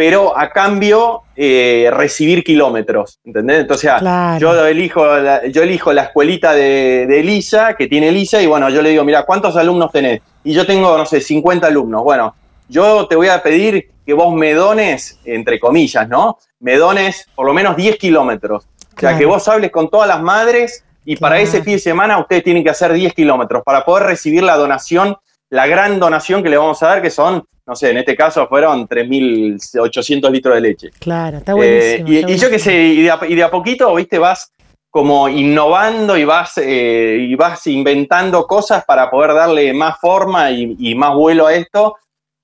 pero 0.00 0.34
a 0.34 0.48
cambio 0.48 1.24
eh, 1.36 1.90
recibir 1.92 2.42
kilómetros, 2.42 3.20
¿entendés? 3.22 3.60
Entonces, 3.60 3.92
yo, 4.38 4.66
elijo 4.66 5.04
la, 5.04 5.46
yo 5.48 5.62
elijo 5.62 5.92
la 5.92 6.04
escuelita 6.04 6.54
de, 6.54 7.02
Elisa, 7.20 7.74
que 7.74 7.86
tiene 7.86 8.08
Elisa, 8.08 8.40
y 8.40 8.46
bueno, 8.46 8.70
yo 8.70 8.80
le 8.80 8.88
digo, 8.88 9.04
mira, 9.04 9.24
¿cuántos 9.24 9.58
alumnos 9.58 9.92
tenés? 9.92 10.22
Y 10.42 10.54
yo 10.54 10.64
tengo, 10.64 10.96
no 10.96 11.04
sé, 11.04 11.20
50 11.20 11.66
alumnos. 11.66 12.02
Bueno, 12.02 12.34
yo 12.66 13.06
te 13.08 13.14
voy 13.14 13.28
a 13.28 13.42
pedir 13.42 13.90
que 14.06 14.14
vos 14.14 14.34
me 14.34 14.54
dones, 14.54 15.20
entre 15.26 15.60
comillas, 15.60 16.08
¿no? 16.08 16.38
Me 16.60 16.78
dones 16.78 17.26
por 17.34 17.44
lo 17.44 17.52
menos 17.52 17.76
10 17.76 17.98
kilómetros. 17.98 18.64
O 18.96 19.00
sea, 19.00 19.18
que 19.18 19.26
vos 19.26 19.46
hables 19.48 19.70
con 19.70 19.90
todas 19.90 20.08
las 20.08 20.22
madres 20.22 20.82
y 21.04 21.16
para 21.16 21.40
ese 21.40 21.62
fin 21.62 21.74
de 21.74 21.78
semana 21.78 22.18
ustedes 22.18 22.42
tienen 22.42 22.64
que 22.64 22.70
hacer 22.70 22.90
10 22.90 23.12
kilómetros 23.12 23.62
para 23.62 23.84
poder 23.84 24.06
recibir 24.06 24.44
la 24.44 24.56
donación, 24.56 25.18
la 25.50 25.66
gran 25.66 26.00
donación 26.00 26.42
que 26.42 26.48
le 26.48 26.56
vamos 26.56 26.82
a 26.82 26.88
dar, 26.88 27.02
que 27.02 27.10
son 27.10 27.44
no 27.70 27.76
sé, 27.76 27.90
en 27.90 27.98
este 27.98 28.16
caso 28.16 28.48
fueron 28.48 28.88
3.800 28.88 30.28
litros 30.28 30.56
de 30.56 30.60
leche. 30.60 30.90
Claro, 30.98 31.38
está 31.38 31.54
buenísimo. 31.54 32.08
Eh, 32.08 32.24
y, 32.26 32.36
yo 32.36 32.50
qué 32.50 32.58
sé, 32.58 32.74
y 32.74 33.02
de, 33.02 33.42
a, 33.44 33.48
poquito, 33.48 33.94
viste, 33.94 34.18
vas 34.18 34.52
como 34.90 35.28
innovando 35.28 36.16
y 36.16 36.24
vas, 36.24 36.58
eh, 36.58 37.18
y 37.20 37.36
vas 37.36 37.64
inventando 37.68 38.44
cosas 38.48 38.84
para 38.84 39.08
poder 39.08 39.34
darle 39.34 39.72
más 39.72 40.00
forma 40.00 40.50
y, 40.50 40.96
más 40.96 41.14
vuelo 41.14 41.46
a 41.46 41.54
esto. 41.54 41.94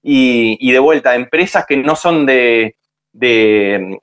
Y, 0.01 0.71
de 0.71 0.79
vuelta, 0.79 1.17
empresas 1.17 1.67
que 1.67 1.77
no 1.77 1.97
son 1.97 2.25
de, 2.25 2.77
de, 3.19 4.01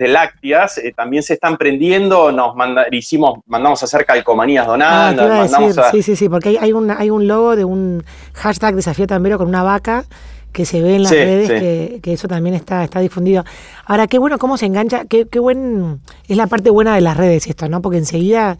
lácteas 0.00 0.78
eh, 0.78 0.92
también 0.94 1.22
se 1.22 1.34
están 1.34 1.56
prendiendo. 1.56 2.32
Nos 2.32 2.54
hicimos, 2.90 3.40
mandamos 3.46 3.82
a 3.82 3.86
hacer 3.86 4.04
calcomanías 4.04 4.66
donadas. 4.66 5.18
Ah, 5.18 5.90
Sí, 5.90 6.02
sí, 6.02 6.16
sí, 6.16 6.28
porque 6.28 6.50
hay, 6.50 6.56
hay, 6.56 6.72
un, 6.72 6.90
hay 6.90 7.10
un 7.10 7.26
logo 7.26 7.56
de 7.56 7.64
un 7.64 8.04
hashtag 8.34 8.74
desafío 8.74 9.06
tambero 9.06 9.38
con 9.38 9.48
una 9.48 9.62
vaca 9.62 10.04
que 10.52 10.64
se 10.64 10.82
ve 10.82 10.96
en 10.96 11.04
las 11.04 11.12
redes, 11.12 12.00
Que, 12.02 12.12
eso 12.12 12.26
también 12.26 12.54
está, 12.54 12.82
está 12.82 13.00
difundido. 13.00 13.44
Ahora, 13.84 14.06
qué 14.06 14.18
bueno 14.18 14.38
cómo 14.38 14.56
se 14.56 14.66
engancha, 14.66 15.04
qué, 15.04 15.26
qué 15.26 15.38
buen, 15.38 16.00
es 16.26 16.36
la 16.36 16.46
parte 16.48 16.70
buena 16.70 16.94
de 16.94 17.00
las 17.00 17.16
redes 17.16 17.46
esto, 17.46 17.68
¿no? 17.68 17.80
Porque 17.80 17.98
enseguida 17.98 18.58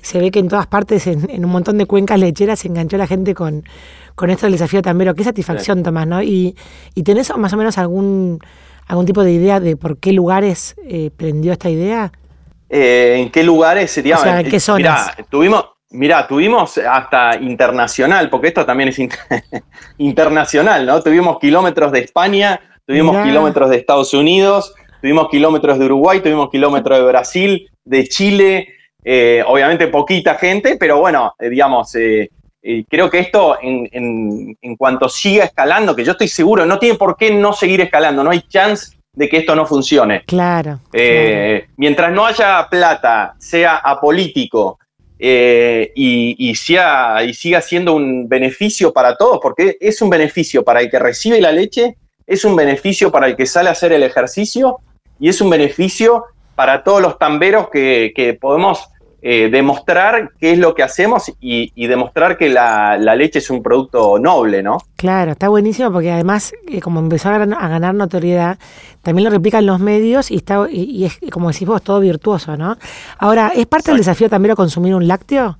se 0.00 0.18
ve 0.18 0.30
que 0.30 0.38
en 0.38 0.48
todas 0.48 0.66
partes, 0.66 1.06
en, 1.06 1.44
un 1.44 1.50
montón 1.50 1.78
de 1.78 1.86
cuencas 1.86 2.18
lecheras, 2.18 2.60
se 2.60 2.68
enganchó 2.68 2.96
la 2.96 3.06
gente 3.06 3.34
con, 3.34 3.64
con 4.14 4.30
esto 4.30 4.46
del 4.46 4.52
desafío 4.52 4.82
tambero. 4.82 5.14
Qué 5.14 5.24
satisfacción, 5.24 5.82
Tomás, 5.82 6.06
¿no? 6.06 6.22
Y, 6.22 6.56
y 6.94 7.02
tenés 7.02 7.36
más 7.36 7.52
o 7.52 7.56
menos 7.56 7.78
algún, 7.78 8.38
algún 8.86 9.06
tipo 9.06 9.22
de 9.24 9.32
idea 9.32 9.60
de 9.60 9.76
por 9.76 9.98
qué 9.98 10.12
lugares 10.12 10.74
eh, 10.84 11.10
prendió 11.16 11.52
esta 11.52 11.70
idea. 11.70 12.12
Eh, 12.68 13.16
¿En 13.18 13.30
qué 13.30 13.42
lugares 13.42 13.90
sería? 13.90 14.16
O 14.16 14.22
sea, 14.22 14.40
¿en 14.40 14.48
qué 14.48 14.60
zonas? 14.60 15.12
Mirá, 15.16 15.28
tuvimos, 15.28 15.64
Mirá, 15.92 16.26
tuvimos 16.26 16.78
hasta 16.78 17.36
internacional, 17.36 18.30
porque 18.30 18.48
esto 18.48 18.64
también 18.64 18.88
es 18.88 18.98
internacional, 19.98 20.86
¿no? 20.86 21.02
Tuvimos 21.02 21.38
kilómetros 21.38 21.92
de 21.92 22.00
España, 22.00 22.60
tuvimos 22.86 23.22
kilómetros 23.22 23.68
de 23.68 23.76
Estados 23.76 24.14
Unidos, 24.14 24.74
tuvimos 25.02 25.28
kilómetros 25.28 25.78
de 25.78 25.84
Uruguay, 25.84 26.20
tuvimos 26.20 26.48
kilómetros 26.48 26.98
de 26.98 27.04
Brasil, 27.04 27.70
de 27.84 28.08
Chile, 28.08 28.68
eh, 29.04 29.44
obviamente 29.46 29.88
poquita 29.88 30.36
gente, 30.36 30.76
pero 30.80 30.98
bueno, 30.98 31.34
eh, 31.38 31.50
digamos, 31.50 31.94
eh, 31.96 32.30
creo 32.88 33.10
que 33.10 33.18
esto 33.18 33.58
en, 33.60 34.56
cuanto 34.76 35.08
siga 35.08 35.44
escalando, 35.44 35.96
que 35.96 36.04
yo 36.04 36.12
estoy 36.12 36.28
seguro, 36.28 36.64
no 36.64 36.78
tiene 36.78 36.96
por 36.96 37.16
qué 37.16 37.32
no 37.32 37.52
seguir 37.52 37.80
escalando, 37.80 38.22
no 38.22 38.30
hay 38.30 38.42
chance 38.42 38.96
de 39.12 39.28
que 39.28 39.38
esto 39.38 39.54
no 39.54 39.66
funcione. 39.66 40.22
Claro. 40.26 40.80
Mientras 41.76 42.12
no 42.12 42.24
haya 42.24 42.66
plata, 42.70 43.34
sea 43.38 43.76
apolítico, 43.76 44.78
y, 45.24 46.54
sea, 46.56 47.22
y 47.24 47.34
siga 47.34 47.60
siendo 47.60 47.94
un 47.94 48.28
beneficio 48.28 48.92
para 48.92 49.16
todos, 49.16 49.38
porque 49.40 49.76
es 49.80 50.02
un 50.02 50.10
beneficio 50.10 50.64
para 50.64 50.80
el 50.80 50.90
que 50.90 50.98
recibe 50.98 51.40
la 51.40 51.52
leche, 51.52 51.96
es 52.26 52.44
un 52.44 52.56
beneficio 52.56 53.10
para 53.10 53.26
el 53.26 53.36
que 53.36 53.46
sale 53.46 53.68
a 53.68 53.72
hacer 53.72 53.92
el 53.92 54.02
ejercicio 54.02 54.78
y 55.20 55.28
es 55.28 55.40
un 55.40 55.50
beneficio 55.50 56.24
para 56.54 56.82
todos 56.82 57.00
los 57.00 57.18
tamberos 57.18 57.68
que, 57.70 58.38
podemos 58.40 58.88
eh, 59.24 59.50
demostrar 59.50 60.32
qué 60.40 60.50
es 60.50 60.58
lo 60.58 60.74
que 60.74 60.82
hacemos 60.82 61.32
y, 61.40 61.86
demostrar 61.86 62.36
que 62.36 62.48
la, 62.48 62.96
leche 63.14 63.38
es 63.38 63.50
un 63.50 63.62
producto 63.62 64.18
noble, 64.18 64.64
¿no? 64.64 64.78
Claro, 64.96 65.30
está 65.32 65.48
buenísimo 65.48 65.92
porque 65.92 66.10
además, 66.10 66.52
eh, 66.66 66.80
como 66.80 66.98
empezó 66.98 67.28
a, 67.28 67.38
ganar 67.38 67.94
notoriedad, 67.94 68.58
también 69.02 69.24
lo 69.24 69.30
replican 69.30 69.64
los 69.64 69.78
medios 69.78 70.32
y 70.32 70.36
está 70.36 70.66
y, 70.68 71.04
es, 71.04 71.20
como 71.30 71.52
decís 71.52 71.68
vos, 71.68 71.82
todo 71.82 72.00
virtuoso, 72.00 72.56
¿no? 72.56 72.76
Ahora, 73.16 73.52
¿es 73.54 73.66
parte 73.66 73.92
del 73.92 73.98
desafío 73.98 74.28
también 74.28 74.56
consumir 74.56 74.94
un 74.94 75.06
lácteo? 75.06 75.56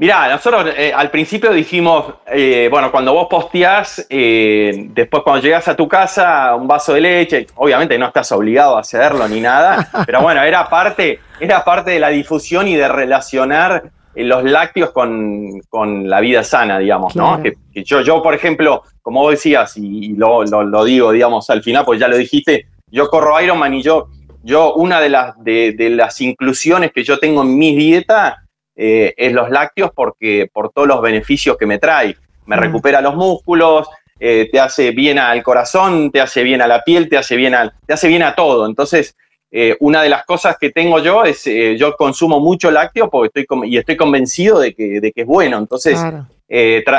Mirá, 0.00 0.30
nosotros 0.30 0.72
eh, 0.78 0.94
al 0.96 1.10
principio 1.10 1.52
dijimos, 1.52 2.14
eh, 2.26 2.68
bueno, 2.70 2.90
cuando 2.90 3.12
vos 3.12 3.26
posteás, 3.28 4.06
eh, 4.08 4.86
después 4.94 5.22
cuando 5.22 5.42
llegas 5.42 5.68
a 5.68 5.76
tu 5.76 5.86
casa, 5.86 6.54
un 6.54 6.66
vaso 6.66 6.94
de 6.94 7.02
leche, 7.02 7.46
obviamente 7.56 7.98
no 7.98 8.06
estás 8.06 8.32
obligado 8.32 8.78
a 8.78 8.80
hacerlo 8.80 9.28
ni 9.28 9.42
nada, 9.42 9.90
pero 10.06 10.22
bueno, 10.22 10.42
era 10.42 10.70
parte, 10.70 11.20
era 11.38 11.62
parte 11.62 11.90
de 11.90 12.00
la 12.00 12.08
difusión 12.08 12.66
y 12.66 12.76
de 12.76 12.88
relacionar 12.88 13.90
los 14.14 14.42
lácteos 14.42 14.90
con, 14.90 16.08
la 16.08 16.20
vida 16.20 16.44
sana, 16.44 16.78
digamos, 16.78 17.14
¿no? 17.14 17.42
Que, 17.42 17.52
yo, 17.84 18.00
yo, 18.00 18.22
por 18.22 18.32
ejemplo, 18.32 18.84
como 19.02 19.20
vos 19.20 19.32
decías, 19.32 19.76
y, 19.76 20.14
lo, 20.14 20.46
digo, 20.82 21.12
digamos, 21.12 21.50
al 21.50 21.62
final, 21.62 21.84
pues 21.84 22.00
ya 22.00 22.08
lo 22.08 22.16
dijiste, 22.16 22.68
yo 22.86 23.06
corro 23.10 23.38
Ironman 23.38 23.74
y 23.74 23.82
yo, 23.82 24.08
yo 24.42 24.72
una 24.72 24.98
de 24.98 25.10
las, 25.10 25.44
de, 25.44 25.74
de 25.76 25.90
las 25.90 26.22
inclusiones 26.22 26.90
que 26.90 27.04
yo 27.04 27.18
tengo 27.18 27.42
en 27.42 27.58
mi 27.58 27.76
dieta 27.76 28.39
eh, 28.82 29.12
es 29.14 29.34
los 29.34 29.50
lácteos 29.50 29.90
porque 29.94 30.48
por 30.50 30.72
todos 30.72 30.88
los 30.88 31.02
beneficios 31.02 31.58
que 31.58 31.66
me 31.66 31.78
trae. 31.78 32.16
Me 32.46 32.56
mm. 32.56 32.60
recupera 32.60 33.02
los 33.02 33.14
músculos, 33.14 33.86
eh, 34.18 34.48
te 34.50 34.58
hace 34.58 34.92
bien 34.92 35.18
al 35.18 35.42
corazón, 35.42 36.10
te 36.10 36.18
hace 36.18 36.42
bien 36.42 36.62
a 36.62 36.66
la 36.66 36.82
piel, 36.82 37.06
te 37.06 37.18
hace 37.18 37.36
bien, 37.36 37.54
te 37.84 37.92
hace 37.92 38.08
bien 38.08 38.22
a 38.22 38.34
todo. 38.34 38.64
Entonces, 38.64 39.14
eh, 39.50 39.76
una 39.80 40.02
de 40.02 40.08
las 40.08 40.24
cosas 40.24 40.56
que 40.58 40.70
tengo 40.70 40.98
yo 40.98 41.24
es, 41.24 41.44
yo 41.76 41.94
consumo 41.94 42.40
mucho 42.40 42.70
lácteo 42.70 43.10
porque 43.10 43.40
estoy 43.40 43.68
y 43.68 43.76
estoy 43.76 43.98
convencido 43.98 44.58
de 44.58 44.72
que, 44.72 44.98
de 44.98 45.12
que 45.12 45.20
es 45.20 45.26
bueno. 45.26 45.58
Entonces, 45.58 46.02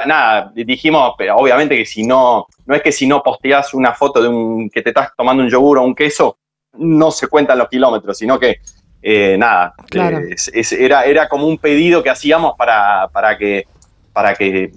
nada, 0.05 0.51
dijimos, 0.53 1.15
pero 1.17 1.35
obviamente 1.37 1.75
que 1.75 1.85
si 1.85 2.03
no, 2.03 2.45
no 2.67 2.75
es 2.75 2.83
que 2.83 2.91
si 2.91 3.07
no 3.07 3.23
posteas 3.23 3.73
una 3.73 3.93
foto 3.93 4.21
de 4.21 4.27
un 4.27 4.69
que 4.69 4.83
te 4.83 4.89
estás 4.89 5.09
tomando 5.17 5.41
un 5.41 5.49
yogur 5.49 5.79
o 5.79 5.81
un 5.81 5.95
queso, 5.95 6.37
no 6.73 7.09
se 7.09 7.27
cuentan 7.27 7.57
los 7.57 7.69
kilómetros, 7.69 8.19
sino 8.19 8.37
que 8.39 8.57
eh, 9.01 9.35
nada, 9.37 9.73
era, 9.91 11.05
era 11.05 11.27
como 11.27 11.47
un 11.47 11.57
pedido 11.57 12.03
que 12.03 12.09
hacíamos 12.09 12.55
para, 12.57 13.07
para 13.11 13.37
que, 13.37 13.65
para 14.13 14.35
que 14.35 14.71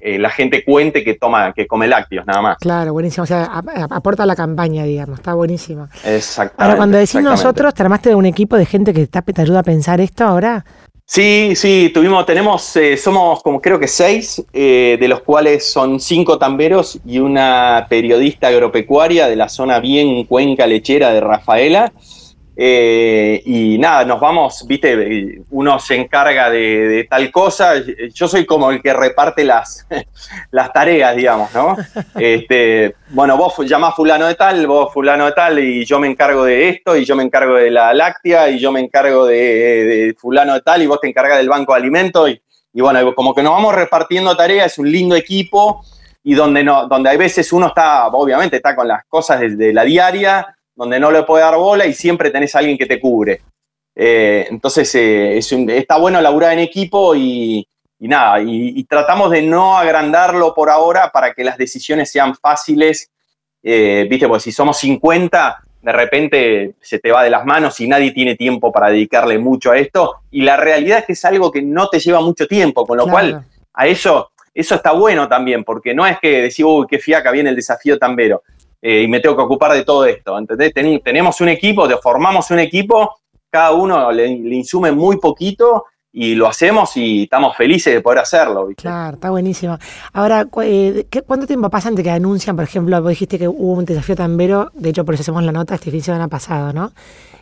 eh, 0.00 0.18
la 0.18 0.30
gente 0.30 0.64
cuente 0.64 1.04
que 1.04 1.14
toma, 1.14 1.52
que 1.52 1.66
come 1.66 1.86
lácteos, 1.86 2.26
nada 2.26 2.42
más. 2.42 2.58
Claro, 2.58 2.92
buenísimo. 2.92 3.24
O 3.24 3.26
sea, 3.26 3.62
aporta 3.90 4.26
la 4.26 4.36
campaña, 4.36 4.84
digamos, 4.84 5.18
está 5.18 5.34
buenísimo. 5.34 5.88
Exactamente. 6.04 6.62
Ahora, 6.62 6.76
cuando 6.76 6.98
decís 6.98 7.20
nosotros, 7.22 7.74
¿te 7.74 7.82
armaste 7.82 8.08
de 8.10 8.14
un 8.14 8.26
equipo 8.26 8.56
de 8.56 8.66
gente 8.66 8.92
que 8.92 9.06
te 9.06 9.42
ayuda 9.42 9.60
a 9.60 9.64
pensar 9.64 10.00
esto 10.00 10.24
ahora? 10.24 10.64
Sí, 11.04 11.54
sí, 11.56 11.90
tuvimos, 11.94 12.26
tenemos, 12.26 12.76
eh, 12.76 12.96
somos 12.96 13.42
como 13.42 13.62
creo 13.62 13.78
que 13.78 13.88
seis, 13.88 14.44
de 14.52 15.06
los 15.08 15.22
cuales 15.22 15.64
son 15.64 16.00
cinco 16.00 16.38
tamberos 16.38 17.00
y 17.06 17.18
una 17.18 17.86
periodista 17.88 18.48
agropecuaria 18.48 19.26
de 19.26 19.36
la 19.36 19.48
zona 19.48 19.80
bien 19.80 20.24
cuenca 20.24 20.66
lechera 20.66 21.10
de 21.12 21.20
Rafaela. 21.20 21.92
Eh, 22.60 23.40
y 23.44 23.78
nada, 23.78 24.04
nos 24.04 24.18
vamos, 24.18 24.66
viste, 24.66 25.44
uno 25.50 25.78
se 25.78 25.94
encarga 25.94 26.50
de, 26.50 27.06
tal 27.08 27.30
cosa, 27.30 27.74
yo 28.12 28.26
soy 28.26 28.44
como 28.46 28.72
el 28.72 28.82
que 28.82 28.92
reparte 28.92 29.44
las, 29.44 29.86
las 30.50 30.72
tareas, 30.72 31.14
digamos, 31.14 31.54
¿no? 31.54 31.76
Este, 32.18 32.96
bueno, 33.10 33.36
vos 33.36 33.54
llamás 33.60 33.94
fulano 33.94 34.26
de 34.26 34.34
tal, 34.34 34.66
vos 34.66 34.92
fulano 34.92 35.26
de 35.26 35.32
tal, 35.32 35.60
y 35.60 35.84
yo 35.84 36.00
me 36.00 36.08
encargo 36.08 36.42
de 36.42 36.70
esto, 36.70 36.96
y 36.96 37.04
yo 37.04 37.14
me 37.14 37.22
encargo 37.22 37.54
de 37.54 37.70
la 37.70 37.94
láctea, 37.94 38.50
y 38.50 38.58
yo 38.58 38.72
me 38.72 38.80
encargo 38.80 39.26
de, 39.26 40.16
fulano 40.18 40.54
de 40.54 40.60
tal, 40.62 40.82
y 40.82 40.88
vos 40.88 41.00
te 41.00 41.06
encargas 41.06 41.38
del 41.38 41.48
banco 41.48 41.74
de 41.74 41.78
alimentos, 41.78 42.28
y, 42.28 42.42
y, 42.72 42.80
bueno, 42.80 43.14
como 43.14 43.36
que 43.36 43.42
nos 43.44 43.52
vamos 43.52 43.72
repartiendo 43.72 44.36
tareas, 44.36 44.72
es 44.72 44.78
un 44.80 44.90
lindo 44.90 45.14
equipo, 45.14 45.84
y 46.24 46.34
donde, 46.34 46.64
no, 46.64 46.88
donde 46.88 47.10
hay 47.10 47.18
veces 47.18 47.52
uno 47.52 47.68
está, 47.68 48.08
obviamente 48.08 48.56
está 48.56 48.74
con 48.74 48.88
las 48.88 49.04
cosas 49.04 49.56
de 49.56 49.72
la 49.72 49.84
diaria, 49.84 50.57
donde 50.78 51.00
no 51.00 51.10
le 51.10 51.24
puede 51.24 51.42
dar 51.42 51.56
bola 51.56 51.86
y 51.86 51.92
siempre 51.92 52.30
tenés 52.30 52.54
a 52.54 52.60
alguien 52.60 52.78
que 52.78 52.86
te 52.86 53.00
cubre. 53.00 53.40
Eh, 53.96 54.46
entonces, 54.48 54.94
eh, 54.94 55.36
está 55.36 55.98
bueno 55.98 56.20
laburar 56.20 56.52
en 56.52 56.60
equipo 56.60 57.16
y, 57.16 57.66
nada, 57.98 58.40
y, 58.40 58.84
tratamos 58.84 59.32
de 59.32 59.42
no 59.42 59.76
agrandarlo 59.76 60.54
por 60.54 60.70
ahora 60.70 61.10
para 61.10 61.34
que 61.34 61.42
las 61.42 61.58
decisiones 61.58 62.12
sean 62.12 62.36
fáciles. 62.36 63.10
Eh, 63.60 64.06
Viste, 64.08 64.28
porque 64.28 64.44
si 64.44 64.52
somos 64.52 64.78
50, 64.78 65.64
de 65.82 65.92
repente 65.92 66.74
se 66.80 67.00
te 67.00 67.10
va 67.10 67.24
de 67.24 67.30
las 67.30 67.44
manos 67.44 67.80
y 67.80 67.88
nadie 67.88 68.12
tiene 68.12 68.36
tiempo 68.36 68.70
para 68.70 68.90
dedicarle 68.90 69.36
mucho 69.36 69.72
a 69.72 69.78
esto. 69.78 70.20
Y 70.30 70.42
la 70.42 70.56
realidad 70.56 71.00
es 71.00 71.06
que 71.06 71.12
es 71.14 71.24
algo 71.24 71.50
que 71.50 71.60
no 71.60 71.88
te 71.88 71.98
lleva 71.98 72.20
mucho 72.20 72.46
tiempo, 72.46 72.86
con 72.86 72.98
lo 72.98 73.08
cual 73.08 73.44
a 73.74 73.86
eso, 73.88 74.30
eso 74.54 74.76
está 74.76 74.92
bueno 74.92 75.28
también, 75.28 75.64
porque 75.64 75.92
no 75.92 76.06
es 76.06 76.20
que 76.20 76.42
decir, 76.42 76.64
uy, 76.64 76.86
qué 76.88 77.00
fiaca 77.00 77.32
viene 77.32 77.50
el 77.50 77.56
desafío 77.56 77.98
tambero. 77.98 78.44
Eh, 78.80 79.02
y 79.02 79.08
me 79.08 79.20
tengo 79.20 79.36
que 79.36 79.42
ocupar 79.42 79.72
de 79.72 79.84
todo 79.84 80.04
esto. 80.04 80.38
¿entendés? 80.38 80.72
tenemos 80.72 81.40
un 81.40 81.48
equipo, 81.48 81.88
formamos 82.00 82.50
un 82.50 82.60
equipo, 82.60 83.16
cada 83.50 83.72
uno 83.72 84.12
le, 84.12 84.28
insume 84.28 84.92
muy 84.92 85.18
poquito 85.18 85.84
y 86.12 86.34
lo 86.34 86.46
hacemos 86.46 86.96
y 86.96 87.24
estamos 87.24 87.56
felices 87.56 87.92
de 87.92 88.00
poder 88.00 88.20
hacerlo. 88.20 88.68
Claro, 88.76 89.14
está 89.14 89.30
buenísimo. 89.30 89.78
Ahora, 90.12 90.46
eh, 90.62 91.06
¿cuánto 91.26 91.46
tiempo 91.46 91.70
pasa 91.70 91.88
antes 91.88 92.02
que 92.02 92.10
anuncian, 92.10 92.56
por 92.56 92.64
ejemplo, 92.64 93.00
vos 93.00 93.10
dijiste 93.10 93.38
que 93.38 93.48
hubo 93.48 93.72
un 93.72 93.84
desafío 93.84 94.16
tambero, 94.16 94.70
de 94.74 94.90
hecho 94.90 95.04
por 95.04 95.14
eso 95.14 95.22
hacemos 95.22 95.42
la 95.42 95.52
nota 95.52 95.74
este 95.74 95.90
fin 95.90 96.00
de 96.00 96.04
semana 96.04 96.28
pasado, 96.28 96.72
¿no? 96.72 96.92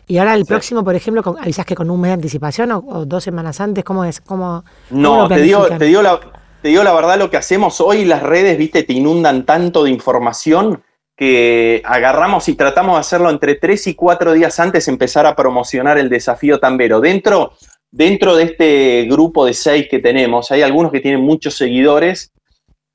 Y 0.09 0.19
ahora 0.19 0.35
el 0.35 0.45
próximo, 0.45 0.85
por 0.85 0.95
ejemplo, 0.95 1.35
avisas 1.41 1.65
que 1.65 1.75
con 1.75 1.89
un 1.89 1.99
mes 1.99 2.09
de 2.09 2.13
anticipación 2.13 2.71
o, 2.71 3.05
dos 3.05 3.23
semanas 3.23 3.59
antes, 3.59 3.83
¿cómo 3.83 4.05
es? 4.05 4.21
¿Cómo, 4.21 4.63
no, 4.89 5.27
te, 5.27 5.41
digo, 5.41 5.67
te, 5.67 5.83
digo 5.83 6.01
la, 6.01 6.17
te 6.61 6.69
digo 6.69 6.81
la 6.81 6.93
verdad, 6.93 7.19
lo 7.19 7.29
que 7.29 7.35
hacemos 7.35 7.81
hoy, 7.81 8.05
las 8.05 8.23
redes, 8.23 8.57
viste, 8.57 8.83
te 8.83 8.93
inundan 8.93 9.45
tanto 9.45 9.83
de 9.83 9.91
información 9.91 10.81
que 11.17 11.81
agarramos 11.83 12.47
y 12.47 12.53
tratamos 12.53 12.95
de 12.95 12.99
hacerlo 12.99 13.31
entre 13.31 13.55
tres 13.55 13.87
y 13.87 13.95
cuatro 13.95 14.33
días 14.33 14.59
antes 14.59 14.87
empezar 14.87 15.25
a 15.25 15.35
promocionar 15.35 15.97
el 15.97 16.09
desafío 16.09 16.59
tambero. 16.59 17.01
Dentro, 17.01 17.53
dentro 17.89 18.35
de 18.35 18.43
este 18.43 19.07
grupo 19.09 19.43
de 19.43 19.55
seis 19.55 19.87
que 19.89 19.97
tenemos, 19.97 20.51
hay 20.51 20.61
algunos 20.61 20.91
que 20.91 20.99
tienen 20.99 21.21
muchos 21.21 21.57
seguidores 21.57 22.31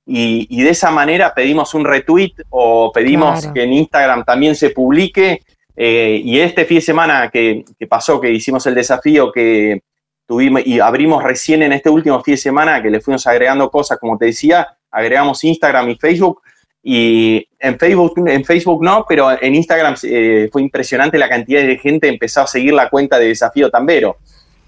y, 0.06 0.62
de 0.62 0.70
esa 0.70 0.92
manera 0.92 1.34
pedimos 1.34 1.74
un 1.74 1.84
retweet 1.84 2.32
o 2.50 2.92
pedimos 2.92 3.48
que 3.48 3.64
en 3.64 3.72
Instagram 3.72 4.24
también 4.24 4.54
se 4.54 4.70
publique. 4.70 5.42
Eh, 5.74 6.20
y 6.22 6.38
este 6.38 6.64
fin 6.64 6.76
de 6.76 6.82
semana 6.82 7.28
que, 7.28 7.64
que, 7.76 7.86
pasó, 7.88 8.20
que 8.20 8.30
hicimos 8.30 8.64
el 8.66 8.74
desafío, 8.76 9.32
que 9.32 9.82
tuvimos 10.26 10.64
y 10.64 10.78
abrimos 10.78 11.24
recién 11.24 11.62
en 11.62 11.72
este 11.72 11.90
último 11.90 12.22
fin 12.22 12.34
de 12.34 12.38
semana, 12.38 12.80
que 12.80 12.90
le 12.90 13.00
fuimos 13.00 13.26
agregando 13.26 13.68
cosas, 13.68 13.98
como 13.98 14.16
te 14.16 14.26
decía, 14.26 14.68
agregamos 14.92 15.42
Instagram 15.42 15.88
y 15.88 15.96
Facebook 15.96 16.42
y 16.82 17.46
en 17.60 17.78
Facebook, 17.78 18.14
en 18.26 18.44
Facebook 18.44 18.82
no, 18.84 19.06
pero 19.08 19.30
en 19.40 19.54
Instagram 19.54 19.94
eh, 20.02 20.48
fue 20.50 20.62
impresionante 20.62 21.16
la 21.16 21.28
cantidad 21.28 21.62
de 21.62 21.78
gente 21.78 22.08
que 22.08 22.12
empezó 22.12 22.40
a 22.40 22.46
seguir 22.46 22.74
la 22.74 22.90
cuenta 22.90 23.18
de 23.18 23.28
Desafío 23.28 23.70
Tambero. 23.70 24.16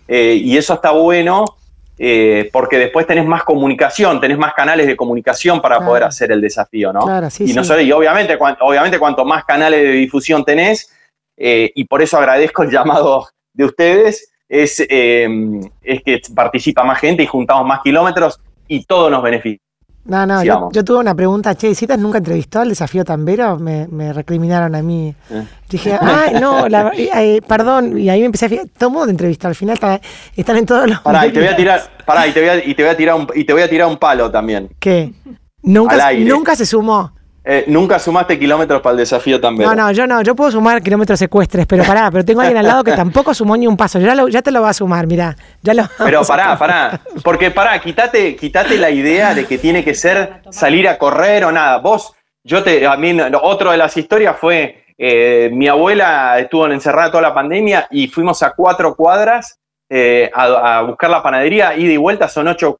Eh, 0.06 0.34
y 0.34 0.56
eso 0.56 0.74
está 0.74 0.92
bueno 0.92 1.44
eh, 1.98 2.50
porque 2.52 2.78
después 2.78 3.06
tenés 3.06 3.26
más 3.26 3.42
comunicación, 3.42 4.20
tenés 4.20 4.38
más 4.38 4.54
canales 4.54 4.86
de 4.86 4.96
comunicación 4.96 5.60
para 5.60 5.80
poder 5.80 6.04
hacer 6.04 6.30
el 6.30 6.40
desafío, 6.40 6.92
¿no? 6.92 7.00
Claro, 7.00 7.30
sí, 7.30 7.46
y, 7.46 7.82
y 7.82 7.92
obviamente, 7.92 8.38
obviamente 8.60 8.98
cuanto 8.98 9.24
más 9.24 9.44
canales 9.44 9.82
de 9.82 9.92
difusión 9.92 10.44
tenés, 10.44 10.92
y 11.36 11.84
por 11.84 12.00
eso 12.00 12.18
agradezco 12.18 12.62
el 12.62 12.70
llamado 12.70 13.26
de 13.52 13.64
ustedes, 13.64 14.30
es, 14.48 14.78
es 14.80 16.02
que 16.04 16.20
participa 16.34 16.84
más 16.84 17.00
gente 17.00 17.24
y 17.24 17.26
juntamos 17.26 17.66
más 17.66 17.80
kilómetros 17.82 18.40
y 18.68 18.84
todo 18.84 19.10
nos 19.10 19.22
beneficia. 19.22 19.63
No, 20.06 20.26
no, 20.26 20.44
yo, 20.44 20.84
tuve 20.84 20.98
una 20.98 21.14
pregunta, 21.14 21.54
che, 21.54 21.74
¿Citas 21.74 21.98
nunca 21.98 22.18
entrevistó 22.18 22.60
al 22.60 22.68
desafío 22.68 23.04
Tambero? 23.04 23.58
Me, 23.58 23.88
me 23.88 24.12
recriminaron 24.12 24.74
a 24.74 24.82
mí. 24.82 25.14
Eh. 25.30 25.46
Dije, 25.70 25.98
ay, 25.98 26.34
no, 26.40 26.66
perdón, 27.48 27.98
y 27.98 28.10
ahí 28.10 28.20
me 28.20 28.26
empecé 28.26 28.46
a 28.46 28.48
fijar, 28.50 28.66
todo 28.76 28.90
mundo 28.90 29.10
entrevistó, 29.10 29.48
al 29.48 29.54
final 29.54 29.78
están 30.36 30.56
en 30.58 30.66
todos 30.66 30.90
los... 30.90 31.00
Pará, 31.00 31.26
y 31.26 31.32
te 31.32 31.40
voy 31.40 31.48
a 31.48 31.56
tirar, 31.56 31.82
pará, 32.04 32.26
y 32.26 32.32
te 32.32 32.40
voy 32.40 32.48
a, 32.50 32.64
y 32.64 32.74
te 32.74 32.82
voy 32.82 32.92
a 32.92 32.96
tirar 32.96 33.16
un, 33.16 33.26
y 33.34 33.44
te 33.44 33.52
voy 33.54 33.62
a 33.62 33.68
tirar 33.68 33.88
un 33.88 33.96
palo 33.96 34.30
también. 34.30 34.68
¿Qué? 34.78 35.14
Nunca, 35.62 36.12
nunca 36.12 36.54
se 36.54 36.66
sumó. 36.66 37.13
Eh, 37.46 37.64
nunca 37.66 37.98
sumaste 37.98 38.38
kilómetros 38.38 38.80
para 38.80 38.92
el 38.92 38.98
desafío 38.98 39.38
también. 39.38 39.68
No, 39.68 39.74
no, 39.74 39.92
yo 39.92 40.06
no, 40.06 40.22
yo 40.22 40.34
puedo 40.34 40.50
sumar 40.50 40.82
kilómetros 40.82 41.18
secuestres, 41.18 41.66
pero 41.66 41.84
pará, 41.84 42.10
pero 42.10 42.24
tengo 42.24 42.40
alguien 42.40 42.56
al 42.56 42.66
lado 42.66 42.82
que 42.82 42.92
tampoco 42.96 43.34
sumó 43.34 43.54
ni 43.54 43.66
un 43.66 43.76
paso. 43.76 43.98
Yo 44.00 44.28
ya, 44.28 44.40
te 44.40 44.50
lo 44.50 44.62
va 44.62 44.70
a 44.70 44.72
sumar, 44.72 45.06
mirá. 45.06 45.36
Ya 45.60 45.74
lo 45.74 45.86
pero 45.98 46.24
pará, 46.24 46.58
pará. 46.58 47.00
Porque 47.22 47.50
pará, 47.50 47.78
quítate, 47.80 48.34
quítate 48.34 48.78
la 48.78 48.88
idea 48.88 49.34
de 49.34 49.44
que 49.44 49.58
tiene 49.58 49.84
que 49.84 49.94
ser 49.94 50.40
salir 50.50 50.88
a 50.88 50.96
correr 50.96 51.44
o 51.44 51.52
nada. 51.52 51.78
Vos, 51.78 52.14
yo 52.42 52.62
te, 52.62 52.86
a 52.86 52.96
mí, 52.96 53.14
otro 53.42 53.72
de 53.72 53.76
las 53.76 53.94
historias 53.94 54.36
fue, 54.38 54.86
eh, 54.96 55.50
mi 55.52 55.68
abuela 55.68 56.38
estuvo 56.38 56.66
encerrada 56.66 57.10
toda 57.10 57.22
la 57.24 57.34
pandemia 57.34 57.88
y 57.90 58.08
fuimos 58.08 58.42
a 58.42 58.52
cuatro 58.52 58.94
cuadras 58.94 59.58
eh, 59.90 60.30
a, 60.34 60.82
buscar 60.82 61.10
la 61.10 61.22
panadería, 61.22 61.76
ida 61.76 61.92
y 61.92 61.96
vuelta 61.96 62.28
son 62.28 62.48
8, 62.48 62.76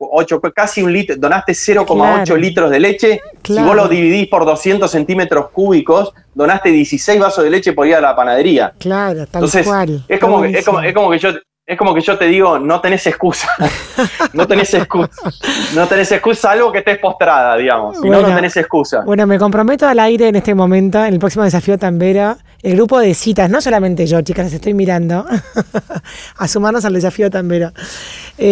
casi 0.55 0.83
un 0.83 0.93
litro, 0.93 1.17
donaste 1.17 1.53
0,8 1.53 2.37
litros 2.37 2.71
de 2.71 2.81
leche. 2.81 3.21
Si 3.43 3.63
vos 3.63 3.77
lo 3.77 3.89
dividís 3.89 4.29
por 4.29 4.45
200 4.45 4.91
centímetros 4.91 5.51
cúbicos, 5.51 6.13
donaste 6.35 6.71
16 6.71 7.21
vasos 7.21 7.45
de 7.45 7.51
leche 7.51 7.73
por 7.73 7.87
ir 7.87 7.97
a 7.97 8.01
la 8.01 8.17
panadería. 8.17 8.73
Claro, 8.79 9.27
tal 9.27 9.45
Entonces, 9.45 9.67
cual. 9.67 10.05
Es 10.09 10.19
como, 10.19 10.45
es, 10.45 10.65
como, 10.65 10.81
es 10.81 10.95
como 10.95 11.11
que 11.11 11.19
yo 11.19 11.31
es 11.67 11.79
como 11.79 11.95
que 11.95 12.03
yo 12.03 12.19
te 12.19 12.27
digo, 12.27 12.59
no 12.59 12.81
tenés 12.83 13.07
excusa. 13.07 13.49
no 14.35 14.47
tenés 14.47 14.75
excusa. 14.75 15.31
No 15.75 15.87
tenés 15.87 16.13
excusa, 16.13 16.51
algo 16.51 16.71
que 16.71 16.79
estés 16.79 16.99
postrada, 16.99 17.57
digamos. 17.57 17.99
Si 18.01 18.09
no, 18.09 18.21
no 18.21 18.35
tenés 18.35 18.55
excusa. 18.59 19.01
Bueno, 19.01 19.27
me 19.27 19.39
comprometo 19.39 19.87
al 19.87 19.99
aire 19.99 20.29
en 20.29 20.37
este 20.37 20.55
momento, 20.55 21.03
en 21.03 21.15
el 21.15 21.19
próximo 21.19 21.43
desafío 21.43 21.79
Tambera, 21.79 22.37
el 22.65 22.77
grupo 22.77 22.99
de 22.99 23.13
citas, 23.13 23.51
no 23.51 23.61
solamente 23.61 24.07
yo, 24.07 24.23
chicas, 24.23 24.47
les 24.47 24.55
estoy 24.55 24.73
mirando, 24.73 25.27
a 26.39 26.49
sumarnos 26.49 26.85
al 26.87 26.95
desafío 26.95 27.31
Tambera. 27.31 27.73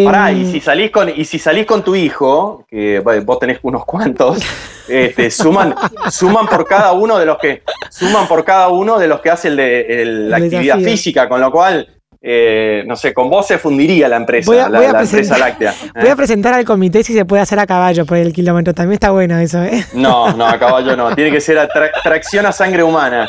Pará, 0.04 0.30
y 0.30 0.52
si 0.52 0.60
salís 0.60 0.90
con, 0.90 1.08
y 1.08 1.24
si 1.24 1.38
salís 1.38 1.64
con 1.64 1.82
tu 1.82 1.96
hijo, 1.96 2.66
que 2.68 3.00
vos 3.00 3.38
tenés 3.38 3.58
unos 3.62 3.86
cuantos, 3.86 4.38
este, 4.86 5.30
suman, 5.30 5.74
suman 6.10 6.46
por 6.46 6.66
cada 6.66 6.92
uno 6.92 7.18
de 7.18 7.24
los 7.24 7.38
que, 7.38 7.62
suman 7.90 8.28
por 8.28 8.44
cada 8.44 8.68
uno 8.68 8.98
de 8.98 9.08
los 9.08 9.20
que 9.20 9.30
hace 9.30 9.48
el 9.48 9.56
de 9.56 10.04
la 10.04 10.36
actividad 10.36 10.78
física, 10.78 11.26
con 11.26 11.40
lo 11.40 11.50
cual 11.50 11.88
eh, 12.24 12.84
no 12.86 12.94
sé, 12.94 13.12
con 13.12 13.28
vos 13.28 13.48
se 13.48 13.58
fundiría 13.58 14.08
la 14.08 14.14
empresa, 14.14 14.68
la, 14.68 15.00
empresa 15.00 15.38
láctea. 15.38 15.74
Voy 16.00 16.08
a 16.08 16.14
presentar 16.14 16.54
al 16.54 16.64
comité 16.64 17.02
si 17.02 17.14
se 17.14 17.24
puede 17.24 17.42
hacer 17.42 17.58
a 17.58 17.66
caballo 17.66 18.06
por 18.06 18.16
el 18.16 18.32
kilómetro. 18.32 18.72
También 18.72 18.94
está 18.94 19.10
bueno 19.10 19.36
eso, 19.38 19.60
¿eh? 19.64 19.84
No, 19.94 20.32
no, 20.32 20.46
a 20.46 20.56
caballo 20.56 20.96
no. 20.96 21.12
Tiene 21.16 21.32
que 21.32 21.40
ser 21.40 21.68
tracción 22.04 22.46
a 22.46 22.52
sangre 22.52 22.84
humana. 22.84 23.28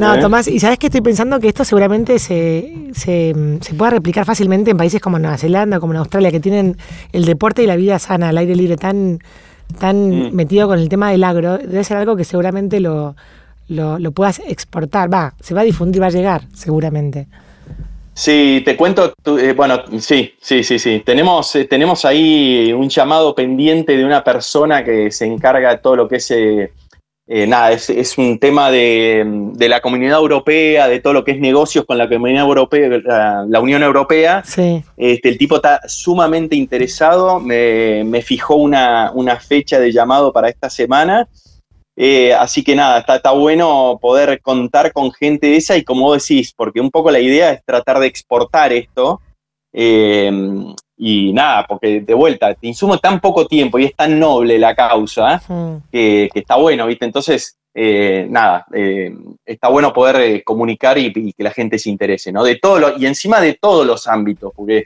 No, 0.00 0.14
¿Eh? 0.14 0.20
Tomás, 0.20 0.48
y 0.48 0.58
sabes 0.58 0.78
que 0.78 0.86
estoy 0.86 1.02
pensando 1.02 1.38
que 1.38 1.48
esto 1.48 1.64
seguramente 1.64 2.18
se, 2.18 2.72
se, 2.94 3.34
pueda 3.76 3.90
replicar 3.90 4.24
fácilmente 4.24 4.70
en 4.70 4.76
países 4.76 5.00
como 5.00 5.18
Nueva 5.18 5.36
Zelanda, 5.36 5.78
como 5.78 5.92
en 5.92 5.98
Australia, 5.98 6.30
que 6.30 6.40
tienen 6.40 6.76
el 7.12 7.26
deporte 7.26 7.62
y 7.62 7.66
la 7.66 7.76
vida 7.76 7.98
sana 7.98 8.30
al 8.30 8.38
aire 8.38 8.56
libre 8.56 8.76
tan, 8.76 9.18
tan 9.78 10.28
mm. 10.28 10.34
metido 10.34 10.68
con 10.68 10.78
el 10.78 10.88
tema 10.88 11.10
del 11.10 11.22
agro. 11.22 11.58
Debe 11.58 11.84
ser 11.84 11.98
algo 11.98 12.16
que 12.16 12.24
seguramente 12.24 12.80
lo, 12.80 13.14
lo, 13.68 13.98
lo 13.98 14.12
puedas 14.12 14.40
exportar. 14.46 15.12
Va, 15.12 15.34
se 15.40 15.54
va 15.54 15.60
a 15.60 15.64
difundir, 15.64 16.00
va 16.00 16.06
a 16.06 16.10
llegar, 16.10 16.42
seguramente. 16.54 17.26
Sí, 18.14 18.62
te 18.64 18.76
cuento, 18.76 19.14
eh, 19.38 19.54
bueno, 19.56 19.82
sí, 19.98 20.34
sí, 20.40 20.62
sí, 20.62 20.78
sí. 20.78 21.02
Tenemos, 21.04 21.54
eh, 21.56 21.64
tenemos 21.64 22.04
ahí 22.04 22.72
un 22.72 22.88
llamado 22.88 23.34
pendiente 23.34 23.96
de 23.96 24.04
una 24.04 24.22
persona 24.22 24.84
que 24.84 25.10
se 25.10 25.24
encarga 25.24 25.70
de 25.70 25.78
todo 25.78 25.96
lo 25.96 26.08
que 26.08 26.16
es, 26.16 26.30
eh, 26.30 26.72
nada, 27.46 27.70
es, 27.70 28.18
un 28.18 28.38
tema 28.38 28.70
de, 28.70 29.24
la 29.56 29.80
comunidad 29.80 30.18
europea, 30.18 30.88
de 30.88 30.98
todo 30.98 31.12
lo 31.12 31.24
que 31.24 31.30
es 31.30 31.38
negocios 31.38 31.84
con 31.84 31.96
la 31.96 32.08
comunidad 32.08 32.42
europea, 32.42 32.88
la, 33.46 33.60
Unión 33.60 33.82
Europea. 33.82 34.42
Sí. 34.44 34.82
Este, 34.96 35.28
el 35.28 35.38
tipo 35.38 35.56
está 35.56 35.80
sumamente 35.86 36.56
interesado, 36.56 37.38
me, 37.38 38.02
me 38.04 38.22
fijó 38.22 38.56
una, 38.56 39.12
una 39.14 39.38
fecha 39.38 39.78
de 39.78 39.92
llamado 39.92 40.32
para 40.32 40.48
esta 40.48 40.68
semana 40.68 41.28
eh, 42.02 42.32
así 42.32 42.64
que 42.64 42.74
nada, 42.74 43.00
está, 43.00 43.32
bueno 43.32 43.98
poder 44.00 44.40
contar 44.40 44.90
con 44.90 45.12
gente 45.12 45.54
esa 45.54 45.76
y 45.76 45.84
como 45.84 46.14
decís, 46.14 46.50
porque 46.56 46.80
un 46.80 46.90
poco 46.90 47.10
la 47.10 47.20
idea 47.20 47.52
es 47.52 47.62
tratar 47.62 47.98
de 48.00 48.06
exportar 48.06 48.72
esto. 48.72 49.20
Eh, 49.70 50.32
y 51.02 51.32
nada, 51.32 51.66
porque 51.66 52.02
de 52.02 52.14
vuelta, 52.14 52.54
te 52.54 52.66
insumo 52.66 52.98
tan 52.98 53.20
poco 53.20 53.46
tiempo 53.46 53.78
y 53.78 53.86
es 53.86 53.96
tan 53.96 54.18
noble 54.18 54.58
la 54.58 54.74
causa 54.74 55.42
que, 55.90 56.28
está 56.34 56.56
bueno, 56.56 56.86
¿viste? 56.86 57.06
Entonces, 57.06 57.56
eh, 57.72 58.26
nada, 58.28 58.66
está 59.46 59.68
bueno 59.68 59.92
poder 59.94 60.44
comunicar 60.44 60.98
y, 60.98 61.32
que 61.32 61.42
la 61.42 61.52
gente 61.52 61.78
se 61.78 61.88
interese, 61.88 62.32
¿no? 62.32 62.44
De 62.44 62.56
todo 62.56 62.98
y 62.98 63.06
encima 63.06 63.40
de 63.40 63.54
todos 63.54 63.86
los 63.86 64.06
ámbitos, 64.06 64.52
porque 64.54 64.84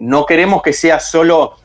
no 0.00 0.24
queremos 0.24 0.62
que 0.62 0.72
sea 0.72 0.98
solo 0.98 1.56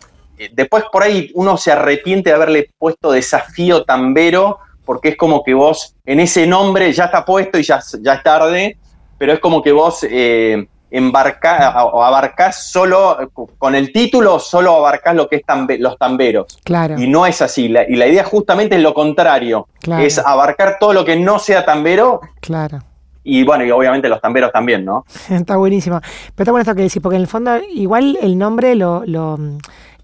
eh, 0.42 0.50
después 0.52 0.86
por 0.92 1.04
ahí 1.04 1.30
uno 1.36 1.56
se 1.56 1.72
arrepiente 1.72 2.32
de 2.32 2.36
haberle 2.36 2.72
puesto 2.80 3.12
desafío 3.12 3.84
tambero, 3.84 4.58
porque 4.86 5.10
es 5.10 5.16
como 5.16 5.44
que 5.44 5.54
vos 5.54 5.96
en 6.04 6.20
ese 6.20 6.48
nombre 6.48 6.92
ya 6.94 7.06
está 7.06 7.24
puesto 7.24 7.60
y 7.60 7.64
ya, 7.64 7.80
ya 8.02 8.16
es 8.16 8.24
tarde, 8.24 8.78
pero 9.20 9.34
es 9.34 9.40
como 9.40 9.62
que 9.62 9.72
vos 9.72 10.04
eh, 10.10 10.66
o 10.92 12.04
abarcás 12.04 12.72
solo, 12.72 13.32
con 13.58 13.76
el 13.76 13.92
título 13.92 14.40
solo 14.40 14.76
abarcás 14.76 15.16
lo 15.16 15.28
que 15.28 15.38
es 15.38 15.80
los 15.80 15.98
tamberos. 15.98 16.60
Claro. 16.64 17.00
Y 17.00 17.08
no 17.08 17.26
es 17.26 17.42
así. 17.42 17.66
y 17.66 17.96
la 17.96 18.08
idea 18.08 18.24
justamente 18.24 18.76
es 18.76 18.82
lo 18.82 18.94
contrario. 18.94 19.68
Es 20.00 20.20
abarcar 20.20 20.78
todo 20.80 20.94
lo 20.94 21.06
que 21.06 21.16
no 21.16 21.40
sea 21.40 21.66
tambero. 21.66 22.22
Claro. 22.40 22.80
Y 23.24 23.44
bueno, 23.44 23.64
y 23.64 23.72
obviamente 23.72 24.10
los 24.10 24.20
tamberos 24.20 24.52
también, 24.52 24.84
¿no? 24.84 25.06
está 25.30 25.58
buenísimo. 25.58 26.00
Pero 26.36 26.44
está 26.44 26.52
bueno 26.52 26.62
esto 26.62 26.76
que 26.76 26.84
decís, 26.84 27.02
porque 27.02 27.16
en 27.18 27.22
el 27.22 27.28
fondo 27.28 27.58
igual 27.74 28.18
el 28.22 28.38
nombre 28.38 28.76
lo 28.76 29.38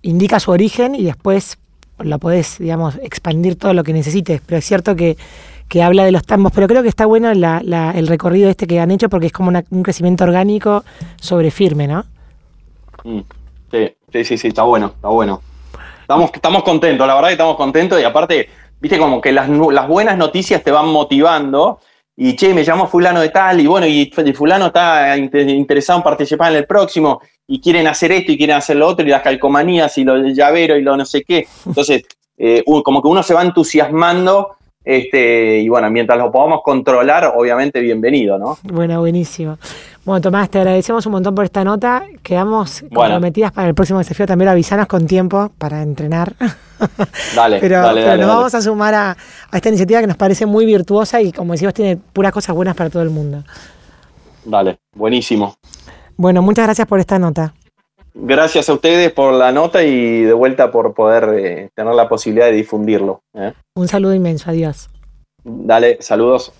indica 0.01 0.39
su 0.39 0.51
origen 0.51 0.95
y 0.95 1.03
después 1.03 1.57
lo 1.99 2.19
podés, 2.19 2.57
digamos, 2.59 2.95
expandir 3.01 3.57
todo 3.57 3.73
lo 3.73 3.83
que 3.83 3.93
necesites. 3.93 4.41
Pero 4.45 4.59
es 4.59 4.65
cierto 4.65 4.95
que, 4.95 5.17
habla 5.83 6.05
de 6.05 6.11
los 6.11 6.23
tambos, 6.23 6.51
pero 6.53 6.67
creo 6.67 6.81
que 6.81 6.89
está 6.89 7.05
bueno 7.05 7.29
el 7.29 8.07
recorrido 8.07 8.49
este 8.49 8.67
que 8.67 8.79
han 8.79 8.91
hecho 8.91 9.09
porque 9.09 9.27
es 9.27 9.33
como 9.33 9.51
un 9.69 9.83
crecimiento 9.83 10.23
orgánico 10.23 10.83
sobre 11.19 11.51
firme, 11.51 11.87
¿no? 11.87 12.05
Mm, 13.03 13.19
sí, 13.71 14.23
sí, 14.23 14.37
sí, 14.37 14.47
está 14.47 14.63
bueno, 14.63 14.93
está 14.95 15.09
bueno. 15.09 15.41
Estamos, 16.01 16.31
estamos 16.33 16.63
contentos, 16.63 17.05
la 17.05 17.15
verdad 17.15 17.29
que 17.29 17.33
estamos 17.33 17.57
contentos 17.57 17.99
y 17.99 18.03
aparte, 18.03 18.49
viste 18.79 18.97
como 18.97 19.19
que 19.19 19.31
las, 19.31 19.49
buenas 19.87 20.17
noticias 20.17 20.63
te 20.63 20.71
van 20.71 20.87
motivando 20.87 21.79
y 22.15 22.35
che, 22.35 22.53
me 22.53 22.63
llamó 22.63 22.87
fulano 22.87 23.19
de 23.19 23.29
tal, 23.29 23.59
y 23.59 23.67
bueno, 23.67 23.85
y 23.85 24.09
fulano 24.33 24.67
está 24.67 25.15
interesado 25.17 25.99
en 25.99 26.03
participar 26.03 26.51
en 26.51 26.57
el 26.57 26.65
próximo, 26.65 27.21
y 27.45 27.61
quieren 27.61 27.87
hacer 27.87 28.11
esto 28.11 28.31
y 28.31 28.37
quieren 28.37 28.55
hacer 28.55 28.77
lo 28.77 28.87
otro, 28.87 29.05
y 29.05 29.09
las 29.09 29.21
calcomanías 29.21 29.97
y 29.99 30.03
lo 30.03 30.17
llavero 30.29 30.75
y 30.77 30.81
lo 30.81 30.97
no 30.97 31.05
sé 31.05 31.23
qué. 31.23 31.47
Entonces, 31.65 32.03
eh, 32.37 32.63
como 32.83 33.01
que 33.01 33.07
uno 33.07 33.21
se 33.21 33.33
va 33.33 33.43
entusiasmando, 33.43 34.56
este, 34.87 35.59
y 35.59 35.67
bueno, 35.67 35.91
mientras 35.91 36.17
lo 36.17 36.31
podamos 36.31 36.61
controlar, 36.63 37.33
obviamente 37.35 37.81
bienvenido, 37.81 38.37
¿no? 38.37 38.57
Bueno, 38.63 39.01
buenísimo. 39.01 39.57
Bueno, 40.05 40.21
Tomás, 40.21 40.49
te 40.49 40.59
agradecemos 40.59 41.05
un 41.05 41.11
montón 41.11 41.35
por 41.35 41.43
esta 41.43 41.65
nota. 41.65 42.05
Quedamos 42.23 42.85
comprometidas 42.93 43.51
para 43.51 43.67
el 43.67 43.75
próximo 43.75 43.99
desafío. 43.99 44.25
También 44.25 44.47
avisanos 44.47 44.87
con 44.87 45.05
tiempo 45.05 45.51
para 45.57 45.81
entrenar. 45.81 46.35
Dale, 47.35 47.59
pero, 47.59 47.81
dale, 47.81 48.01
pero 48.01 48.17
nos 48.17 48.27
vamos 48.27 48.55
a 48.55 48.61
sumar 48.61 48.93
a, 48.93 49.17
esta 49.51 49.67
iniciativa 49.67 49.99
que 49.99 50.07
nos 50.07 50.15
parece 50.15 50.45
muy 50.45 50.65
virtuosa 50.65 51.19
y, 51.19 51.33
como 51.33 51.51
decimos, 51.51 51.73
tiene 51.73 51.97
puras 51.97 52.31
cosas 52.31 52.55
buenas 52.55 52.75
para 52.75 52.89
todo 52.89 53.03
el 53.03 53.09
mundo. 53.09 53.43
Dale, 54.45 54.77
buenísimo. 54.95 55.55
Bueno, 56.15 56.41
muchas 56.41 56.65
gracias 56.65 56.87
por 56.87 57.01
esta 57.01 57.19
nota. 57.19 57.53
Gracias 58.19 58.67
a 58.67 58.73
ustedes 58.73 59.11
por 59.11 59.33
la 59.33 59.51
nota 59.51 59.83
y 59.83 60.23
de 60.23 60.33
vuelta 60.33 60.71
por 60.71 60.95
poder 60.95 61.29
eh, 61.37 61.69
tener 61.75 61.93
la 61.93 62.09
posibilidad 62.09 62.47
de 62.47 62.53
difundirlo. 62.53 63.21
¿eh? 63.35 63.53
Un 63.75 63.87
saludo 63.87 64.15
inmenso, 64.15 64.49
adiós. 64.49 64.89
Dale, 65.43 65.97
saludos. 66.01 66.51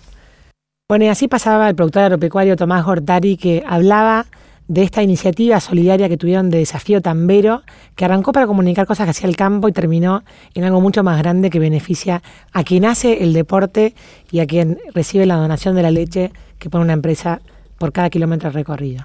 Bueno, 0.88 1.06
y 1.06 1.08
así 1.08 1.26
pasaba 1.26 1.68
el 1.68 1.74
productor 1.74 2.04
agropecuario 2.04 2.56
Tomás 2.56 2.84
Gortari 2.84 3.36
que 3.36 3.64
hablaba 3.66 4.26
de 4.68 4.82
esta 4.82 5.02
iniciativa 5.02 5.58
solidaria 5.58 6.08
que 6.08 6.16
tuvieron 6.16 6.48
de 6.48 6.58
Desafío 6.58 7.00
Tambero, 7.00 7.62
que 7.96 8.04
arrancó 8.04 8.32
para 8.32 8.46
comunicar 8.46 8.86
cosas 8.86 9.06
que 9.06 9.10
hacía 9.10 9.28
el 9.28 9.36
campo 9.36 9.66
y 9.66 9.72
terminó 9.72 10.22
en 10.54 10.62
algo 10.62 10.80
mucho 10.80 11.02
más 11.02 11.18
grande 11.18 11.50
que 11.50 11.58
beneficia 11.58 12.22
a 12.52 12.62
quien 12.62 12.84
hace 12.84 13.24
el 13.24 13.32
deporte 13.32 13.94
y 14.30 14.40
a 14.40 14.46
quien 14.46 14.78
recibe 14.94 15.26
la 15.26 15.36
donación 15.36 15.74
de 15.74 15.82
la 15.82 15.90
leche 15.90 16.30
que 16.58 16.70
pone 16.70 16.84
una 16.84 16.92
empresa 16.92 17.40
por 17.78 17.92
cada 17.92 18.10
kilómetro 18.10 18.50
recorrido. 18.50 19.04